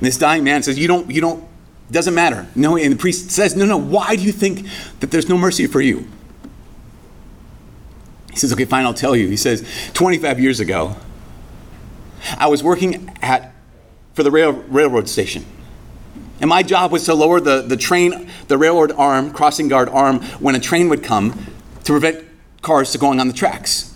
this 0.00 0.18
dying 0.18 0.42
man 0.42 0.64
says, 0.64 0.76
You 0.76 0.88
don't, 0.88 1.08
you 1.08 1.20
don't 1.20 1.48
doesn't 1.92 2.12
matter. 2.12 2.48
No, 2.56 2.76
and 2.76 2.92
the 2.92 2.98
priest 2.98 3.30
says, 3.30 3.54
No, 3.54 3.64
no, 3.64 3.76
why 3.76 4.16
do 4.16 4.22
you 4.22 4.32
think 4.32 4.66
that 4.98 5.12
there's 5.12 5.28
no 5.28 5.38
mercy 5.38 5.68
for 5.68 5.80
you? 5.80 6.08
He 8.32 8.36
says, 8.36 8.52
Okay, 8.52 8.64
fine, 8.64 8.84
I'll 8.84 8.92
tell 8.92 9.14
you. 9.14 9.28
He 9.28 9.36
says, 9.36 9.64
25 9.94 10.40
years 10.40 10.58
ago, 10.58 10.96
I 12.36 12.48
was 12.48 12.64
working 12.64 13.16
at 13.22 13.54
for 14.14 14.24
the 14.24 14.32
rail, 14.32 14.54
railroad 14.54 15.08
station. 15.08 15.46
And 16.40 16.50
my 16.50 16.64
job 16.64 16.90
was 16.90 17.04
to 17.04 17.14
lower 17.14 17.38
the, 17.38 17.62
the 17.62 17.76
train, 17.76 18.28
the 18.48 18.58
railroad 18.58 18.90
arm, 18.90 19.30
crossing 19.30 19.68
guard 19.68 19.88
arm, 19.88 20.20
when 20.40 20.56
a 20.56 20.60
train 20.60 20.88
would 20.88 21.04
come 21.04 21.46
to 21.84 21.92
prevent 21.92 22.26
cars 22.60 22.90
from 22.90 23.00
going 23.00 23.20
on 23.20 23.28
the 23.28 23.32
tracks. 23.32 23.92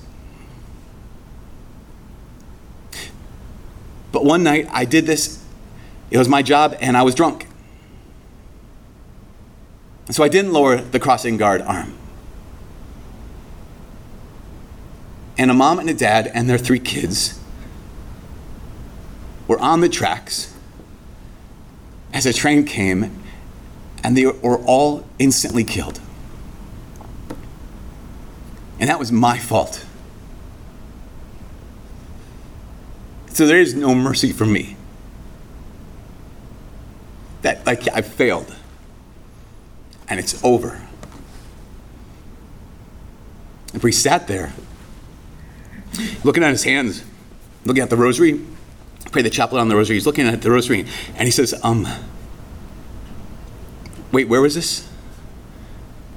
But 4.12 4.24
one 4.24 4.42
night 4.42 4.68
I 4.70 4.84
did 4.84 5.06
this, 5.06 5.42
it 6.10 6.18
was 6.18 6.28
my 6.28 6.42
job, 6.42 6.76
and 6.80 6.96
I 6.96 7.02
was 7.02 7.14
drunk. 7.14 7.46
And 10.06 10.14
so 10.14 10.24
I 10.24 10.28
didn't 10.28 10.52
lower 10.52 10.76
the 10.76 10.98
crossing 10.98 11.36
guard 11.36 11.62
arm. 11.62 11.96
And 15.38 15.50
a 15.50 15.54
mom 15.54 15.78
and 15.78 15.88
a 15.88 15.94
dad 15.94 16.30
and 16.34 16.50
their 16.50 16.58
three 16.58 16.80
kids 16.80 17.38
were 19.46 19.58
on 19.60 19.80
the 19.80 19.88
tracks 19.88 20.54
as 22.12 22.26
a 22.26 22.32
train 22.32 22.64
came, 22.64 23.22
and 24.02 24.16
they 24.16 24.26
were 24.26 24.58
all 24.64 25.06
instantly 25.18 25.64
killed. 25.64 26.00
And 28.80 28.88
that 28.88 28.98
was 28.98 29.12
my 29.12 29.38
fault. 29.38 29.84
So 33.32 33.46
there 33.46 33.60
is 33.60 33.74
no 33.74 33.94
mercy 33.94 34.32
for 34.32 34.46
me. 34.46 34.76
That, 37.42 37.64
like, 37.64 37.88
I 37.88 38.02
failed 38.02 38.54
and 40.08 40.18
it's 40.18 40.42
over. 40.44 40.82
If 43.72 43.84
we 43.84 43.92
sat 43.92 44.26
there, 44.26 44.52
looking 46.24 46.42
at 46.42 46.50
his 46.50 46.64
hands, 46.64 47.04
looking 47.64 47.82
at 47.82 47.90
the 47.90 47.96
rosary, 47.96 48.40
pray 49.12 49.22
the 49.22 49.30
chaplet 49.30 49.60
on 49.60 49.68
the 49.68 49.76
rosary. 49.76 49.96
He's 49.96 50.06
looking 50.06 50.26
at 50.26 50.42
the 50.42 50.50
rosary, 50.50 50.80
and 51.14 51.26
he 51.26 51.30
says, 51.30 51.54
"Um, 51.62 51.86
wait, 54.10 54.28
where 54.28 54.40
was 54.40 54.56
this?" 54.56 54.88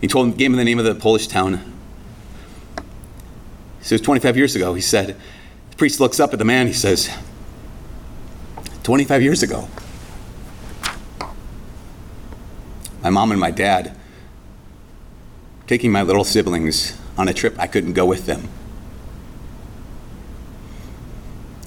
He 0.02 0.08
told 0.08 0.28
him, 0.28 0.34
gave 0.34 0.52
him 0.52 0.58
the 0.58 0.66
name 0.66 0.80
of 0.80 0.86
the 0.86 0.96
Polish 0.96 1.28
town. 1.28 1.62
So 3.82 3.94
it 3.94 4.00
was 4.00 4.02
25 4.02 4.36
years 4.36 4.56
ago. 4.56 4.74
He 4.74 4.82
said, 4.82 5.16
the 5.74 5.78
priest 5.78 6.00
looks 6.00 6.20
up 6.20 6.34
at 6.34 6.38
the 6.38 6.46
man. 6.46 6.68
He 6.68 6.74
says, 6.74 7.10
25 8.84 9.24
years 9.24 9.42
ago. 9.42 9.68
my 13.02 13.10
mom 13.10 13.32
and 13.32 13.40
my 13.40 13.50
dad 13.50 13.98
taking 15.66 15.92
my 15.92 16.04
little 16.04 16.24
siblings 16.24 16.96
on 17.18 17.28
a 17.28 17.34
trip. 17.34 17.56
I 17.58 17.66
couldn't 17.66 17.94
go 17.94 18.06
with 18.06 18.28
them. 18.28 18.48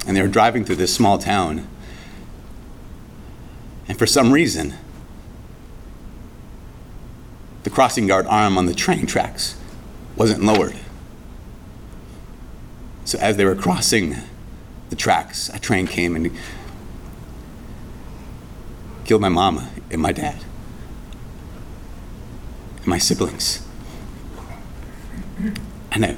And 0.06 0.16
they 0.16 0.22
were 0.22 0.28
driving 0.28 0.64
through 0.64 0.76
this 0.76 0.94
small 0.94 1.18
town. 1.18 1.66
And 3.88 3.98
for 3.98 4.06
some 4.06 4.32
reason, 4.32 4.74
the 7.64 7.70
crossing 7.70 8.06
guard 8.06 8.26
arm 8.28 8.56
on 8.56 8.66
the 8.66 8.74
train 8.74 9.06
tracks 9.06 9.58
wasn't 10.14 10.44
lowered. 10.44 10.76
So 13.06 13.18
as 13.20 13.36
they 13.36 13.44
were 13.44 13.54
crossing 13.54 14.16
the 14.90 14.96
tracks, 14.96 15.48
a 15.50 15.60
train 15.60 15.86
came 15.86 16.16
and 16.16 16.36
killed 19.04 19.22
my 19.22 19.28
mama 19.28 19.70
and 19.92 20.02
my 20.02 20.10
dad 20.10 20.44
and 22.78 22.86
my 22.88 22.98
siblings. 22.98 23.64
And 25.92 26.04
I, 26.04 26.16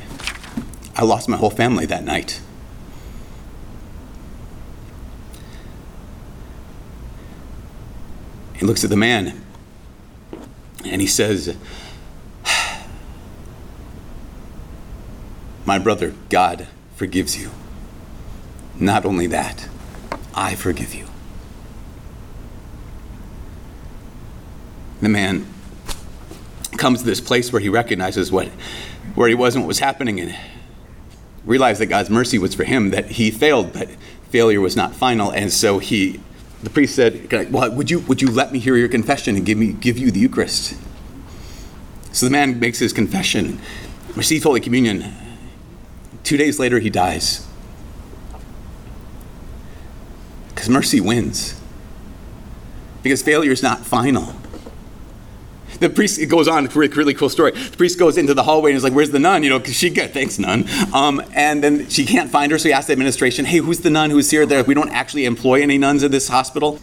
I 0.97 1.05
lost 1.05 1.29
my 1.29 1.37
whole 1.37 1.51
family 1.51 1.85
that 1.85 2.05
night. 2.05 2.41
He 8.55 8.65
looks 8.65 8.83
at 8.83 8.89
the 8.89 8.97
man 8.97 9.45
and 10.87 11.03
he 11.03 11.07
says, 11.07 11.55
My 15.67 15.79
brother, 15.79 16.15
God 16.31 16.67
forgives 16.99 17.41
you. 17.41 17.53
Not 18.81 19.05
only 19.05 19.29
that, 19.29 19.69
I 20.35 20.57
forgive 20.57 20.97
you. 20.97 21.07
The 25.01 25.09
man 25.09 25.47
comes 26.77 26.99
to 26.99 27.07
this 27.07 27.21
place 27.21 27.53
where 27.53 27.61
he 27.61 27.69
recognizes 27.69 28.33
what, 28.33 28.49
where 29.15 29.29
he 29.29 29.35
was 29.37 29.55
and 29.55 29.63
what 29.63 29.69
was 29.69 29.79
happening 29.79 30.19
and 30.19 30.37
realized 31.45 31.81
that 31.81 31.87
God's 31.87 32.11
mercy 32.11 32.37
was 32.37 32.57
for 32.57 32.65
him, 32.65 32.91
that 32.91 33.13
he 33.13 33.31
failed, 33.31 33.73
but 33.73 33.89
failure 34.31 34.61
was 34.61 34.75
not 34.75 34.93
final. 34.93 35.31
And 35.31 35.53
so 35.53 35.79
he, 35.79 36.21
the 36.65 36.71
priest 36.71 36.97
said, 36.97 37.33
well, 37.53 37.71
would 37.77 37.93
you, 37.93 38.01
would 38.01 38.21
you 38.21 38.29
let 38.29 38.53
me 38.53 38.59
hear 38.59 38.77
your 38.77 38.89
confession 38.89 39.37
and 39.37 39.47
give, 39.47 39.57
me, 39.57 39.73
give 39.73 39.99
you 39.99 40.11
the 40.11 40.19
Eucharist? 40.19 40.75
So 42.11 42.27
the 42.27 42.33
man 42.33 42.59
makes 42.59 42.81
his 42.81 42.93
confession, 42.93 43.61
receives 44.17 44.43
Holy 44.43 44.61
Communion. 44.61 45.15
Two 46.29 46.37
days 46.37 46.59
later, 46.59 46.79
he 46.79 46.91
dies. 46.91 47.47
Because 50.51 50.69
mercy 50.69 51.01
wins. 51.01 51.59
Because 53.03 53.23
failure 53.23 53.51
is 53.51 53.63
not 53.63 53.87
final 53.87 54.35
the 55.81 55.89
priest, 55.89 56.19
it 56.19 56.27
goes 56.27 56.49
on, 56.49 56.67
a 56.67 56.69
really, 56.71 56.93
really 56.95 57.15
cool 57.15 57.29
story. 57.29 57.53
The 57.53 57.77
priest 57.77 57.99
goes 57.99 58.19
into 58.19 58.35
the 58.35 58.43
hallway 58.43 58.71
and 58.71 58.77
is 58.77 58.85
like, 58.85 58.93
Where's 58.93 59.11
the 59.11 59.19
nun? 59.19 59.43
You 59.43 59.51
know, 59.51 59.59
because 59.59 59.75
she 59.75 59.91
got, 59.91 60.11
thanks, 60.11 60.39
nun. 60.39 60.69
Um, 60.93 61.23
and 61.35 61.63
then 61.63 61.89
she 61.89 62.05
can't 62.05 62.31
find 62.31 62.51
her, 62.53 62.59
so 62.59 62.69
he 62.69 62.73
asks 62.73 62.89
the 62.89 62.93
administration, 62.93 63.45
Hey, 63.45 63.59
who's 63.59 63.81
the 63.81 63.91
nun 63.91 64.11
who's 64.11 64.31
here? 64.31 64.47
There, 64.47 64.65
we 64.65 64.75
don't 64.75 64.91
actually 64.91 65.25
employ 65.25 65.63
any 65.63 65.79
nuns 65.79 66.03
in 66.03 66.11
this 66.11 66.29
hospital. 66.29 66.81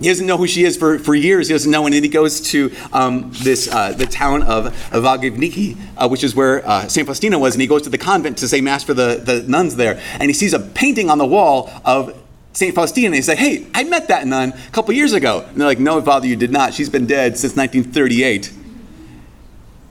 He 0.00 0.08
doesn't 0.08 0.26
know 0.26 0.36
who 0.36 0.46
she 0.46 0.64
is 0.64 0.76
for, 0.76 0.98
for 0.98 1.14
years. 1.14 1.48
He 1.48 1.54
doesn't 1.54 1.70
know. 1.70 1.84
And 1.86 1.94
then 1.94 2.02
he 2.02 2.08
goes 2.08 2.40
to 2.52 2.72
um, 2.92 3.30
this 3.42 3.72
uh, 3.72 3.92
the 3.92 4.06
town 4.06 4.42
of 4.42 4.72
Łagiewniki, 4.90 5.76
uh, 5.96 6.08
which 6.08 6.22
is 6.22 6.34
where 6.34 6.66
uh, 6.68 6.86
St. 6.88 7.06
Faustina 7.06 7.38
was. 7.38 7.54
And 7.54 7.62
he 7.62 7.66
goes 7.66 7.82
to 7.82 7.90
the 7.90 7.98
convent 7.98 8.38
to 8.38 8.48
say 8.48 8.60
Mass 8.60 8.84
for 8.84 8.94
the, 8.94 9.20
the 9.24 9.42
nuns 9.42 9.76
there. 9.76 10.00
And 10.14 10.24
he 10.24 10.32
sees 10.32 10.52
a 10.52 10.60
painting 10.60 11.10
on 11.10 11.18
the 11.18 11.26
wall 11.26 11.70
of 11.84 12.20
St. 12.52 12.74
Faustina 12.74 13.06
and 13.06 13.14
they 13.14 13.20
say, 13.20 13.34
Hey, 13.36 13.66
I 13.74 13.84
met 13.84 14.08
that 14.08 14.26
nun 14.26 14.52
a 14.52 14.70
couple 14.70 14.94
years 14.94 15.12
ago. 15.12 15.44
And 15.48 15.60
they're 15.60 15.66
like, 15.66 15.80
No, 15.80 16.00
Father, 16.02 16.26
you 16.26 16.36
did 16.36 16.52
not. 16.52 16.74
She's 16.74 16.90
been 16.90 17.06
dead 17.06 17.36
since 17.38 17.56
1938. 17.56 18.52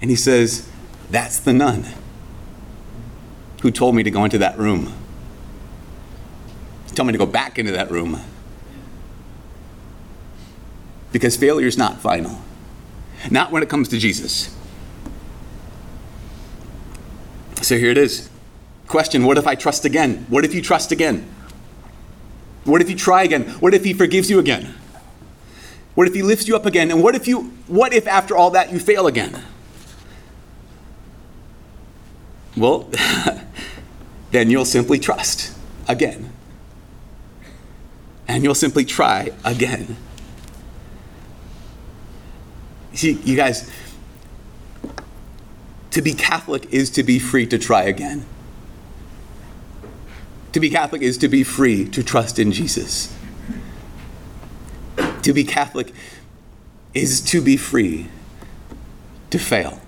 And 0.01 0.09
he 0.09 0.15
says, 0.15 0.69
That's 1.09 1.39
the 1.39 1.53
nun 1.53 1.85
who 3.61 3.71
told 3.71 3.95
me 3.95 4.03
to 4.03 4.11
go 4.11 4.23
into 4.23 4.37
that 4.37 4.57
room. 4.57 4.93
Told 6.95 7.07
me 7.07 7.13
to 7.13 7.17
go 7.17 7.25
back 7.25 7.57
into 7.57 7.71
that 7.71 7.89
room. 7.89 8.21
Because 11.13 11.37
failure 11.37 11.67
is 11.67 11.77
not 11.77 12.01
final. 12.01 12.41
Not 13.31 13.51
when 13.51 13.63
it 13.63 13.69
comes 13.69 13.87
to 13.89 13.97
Jesus. 13.97 14.53
So 17.61 17.77
here 17.77 17.91
it 17.91 17.97
is. 17.97 18.29
Question 18.87 19.23
What 19.23 19.37
if 19.37 19.47
I 19.47 19.55
trust 19.55 19.85
again? 19.85 20.25
What 20.27 20.43
if 20.43 20.53
you 20.53 20.61
trust 20.61 20.91
again? 20.91 21.29
What 22.65 22.81
if 22.81 22.89
you 22.89 22.95
try 22.95 23.23
again? 23.23 23.43
What 23.61 23.73
if 23.73 23.85
he 23.85 23.93
forgives 23.93 24.29
you 24.29 24.39
again? 24.39 24.73
What 25.95 26.07
if 26.07 26.13
he 26.13 26.23
lifts 26.23 26.47
you 26.47 26.55
up 26.55 26.65
again? 26.65 26.91
And 26.91 27.01
what 27.01 27.15
if 27.15 27.27
you 27.27 27.53
what 27.67 27.93
if 27.93 28.07
after 28.07 28.35
all 28.35 28.51
that 28.51 28.73
you 28.73 28.79
fail 28.79 29.07
again? 29.07 29.41
Well, 32.57 32.89
then 34.31 34.49
you'll 34.49 34.65
simply 34.65 34.99
trust 34.99 35.55
again. 35.87 36.31
And 38.27 38.43
you'll 38.43 38.55
simply 38.55 38.85
try 38.85 39.31
again. 39.45 39.97
See, 42.93 43.13
you 43.23 43.35
guys, 43.35 43.69
to 45.91 46.01
be 46.01 46.13
Catholic 46.13 46.71
is 46.71 46.89
to 46.91 47.03
be 47.03 47.19
free 47.19 47.45
to 47.47 47.57
try 47.57 47.83
again. 47.83 48.25
To 50.53 50.59
be 50.59 50.69
Catholic 50.69 51.01
is 51.01 51.17
to 51.19 51.27
be 51.27 51.43
free 51.43 51.87
to 51.89 52.03
trust 52.03 52.37
in 52.37 52.51
Jesus. 52.51 53.15
To 55.23 55.33
be 55.33 55.43
Catholic 55.43 55.93
is 56.93 57.21
to 57.21 57.41
be 57.41 57.57
free 57.57 58.09
to 59.31 59.39
fail. 59.39 59.82